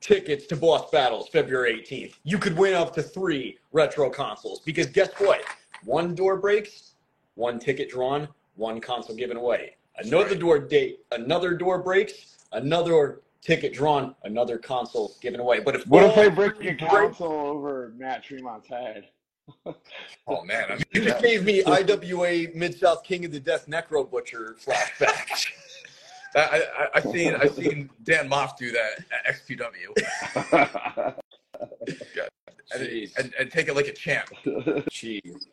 [0.00, 4.60] tickets to Boss Battles February 18th, you could win up to three retro consoles.
[4.60, 5.42] Because guess what?
[5.84, 6.94] One door breaks,
[7.34, 8.26] one ticket drawn,
[8.56, 9.76] one console given away.
[9.98, 10.40] Another right.
[10.40, 15.60] door date, another door breaks, another ticket drawn, another console given away.
[15.60, 19.08] But if What if all they break three your break- console over Matt Tremont's head?
[20.26, 23.66] oh man, I mean, You just gave me IWA Mid South King of the Death
[23.66, 25.46] Necro Butcher flashback.
[26.36, 26.40] I,
[26.78, 31.14] I, I've seen I've seen Dan Maff do that at XPW
[32.74, 34.30] and, and, and take it like a champ.
[34.90, 35.44] Jeez.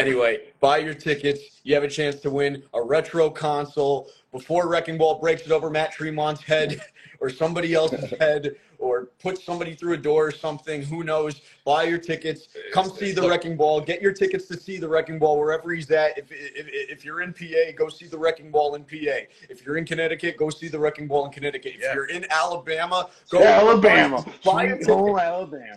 [0.00, 1.60] Anyway, buy your tickets.
[1.62, 5.70] You have a chance to win a retro console before Wrecking Ball breaks it over
[5.70, 6.80] Matt Tremont's head
[7.20, 10.80] or somebody else's head or put somebody through a door or something.
[10.82, 11.42] Who knows?
[11.66, 12.48] Buy your tickets.
[12.72, 13.80] Come see the Wrecking Ball.
[13.82, 16.16] Get your tickets to see the Wrecking Ball wherever he's at.
[16.16, 19.26] If, if, if you're in PA, go see the Wrecking Ball in PA.
[19.50, 21.74] If you're in Connecticut, go see the Wrecking Ball in Connecticut.
[21.74, 21.94] If Yeah.
[21.94, 24.24] you're in Alabama, go Alabama.
[24.44, 25.76] Buy a Sweet ticket Alabama.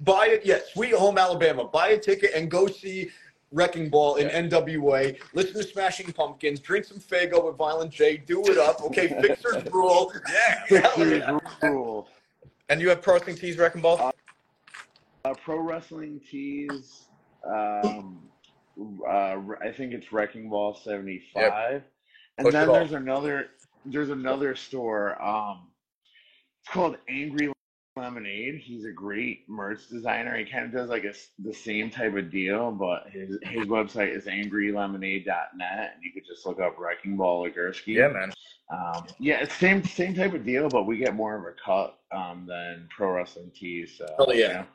[0.00, 0.42] buy it.
[0.44, 1.64] Yes, Yeah, Sweet Home Alabama.
[1.64, 3.10] Buy a ticket and go see
[3.54, 4.42] Wrecking Ball in Yeah.
[4.42, 5.16] NWA.
[5.32, 6.60] Listen to Smashing Pumpkins.
[6.60, 8.16] Drink some Faygo with Violent J.
[8.18, 8.82] Do it up.
[8.82, 10.12] Okay, Fixers rule.
[10.30, 10.64] Yeah.
[10.66, 11.22] Fixers
[11.62, 12.08] rule.
[12.68, 14.12] And you have Pro Wrestling Tees Wrecking Ball?
[15.24, 17.04] Uh, pro wrestling tees.
[17.46, 18.28] Um,
[19.08, 21.82] uh, I think it's Wrecking Ball seventy five,
[22.36, 23.46] and Push then there's another.
[23.86, 25.22] There's another store.
[25.22, 25.68] Um,
[26.62, 27.53] it's called Angry
[27.96, 28.60] Lemonade.
[28.60, 30.36] He's a great merch designer.
[30.36, 34.14] He kind of does like a, the same type of deal, but his his website
[34.14, 37.94] is angrylemonade.net, and you could just look up Wrecking Ball Legursky.
[37.94, 38.32] Yeah, man.
[38.70, 42.46] Um, yeah, same same type of deal, but we get more of a cut um,
[42.48, 43.94] than pro wrestling tees.
[43.96, 44.48] So, Hell yeah.
[44.48, 44.66] you know.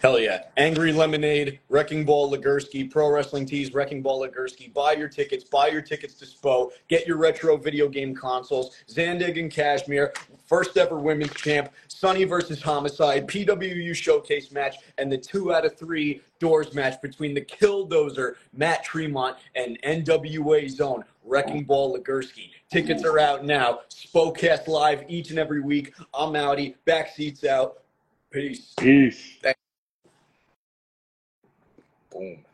[0.00, 0.44] Hell yeah.
[0.56, 4.72] Angry Lemonade, Wrecking Ball Legursky, Pro Wrestling Tees, Wrecking Ball Legursky.
[4.72, 5.42] Buy your tickets.
[5.42, 6.70] Buy your tickets to SPO.
[6.86, 8.76] Get your retro video game consoles.
[8.88, 10.12] Zandig and Cashmere,
[10.46, 11.72] first ever women's champ.
[11.88, 17.34] Sunny versus Homicide, PWU showcase match, and the two out of three doors match between
[17.34, 22.50] the Killdozer, Matt Tremont, and NWA Zone, Wrecking Ball Legursky.
[22.70, 23.80] Tickets are out now.
[23.90, 25.92] Spocast live each and every week.
[26.14, 26.76] I'm outie.
[26.84, 27.82] Back seats out.
[28.30, 28.74] Peace.
[28.78, 29.38] Peace.
[32.10, 32.47] Boom.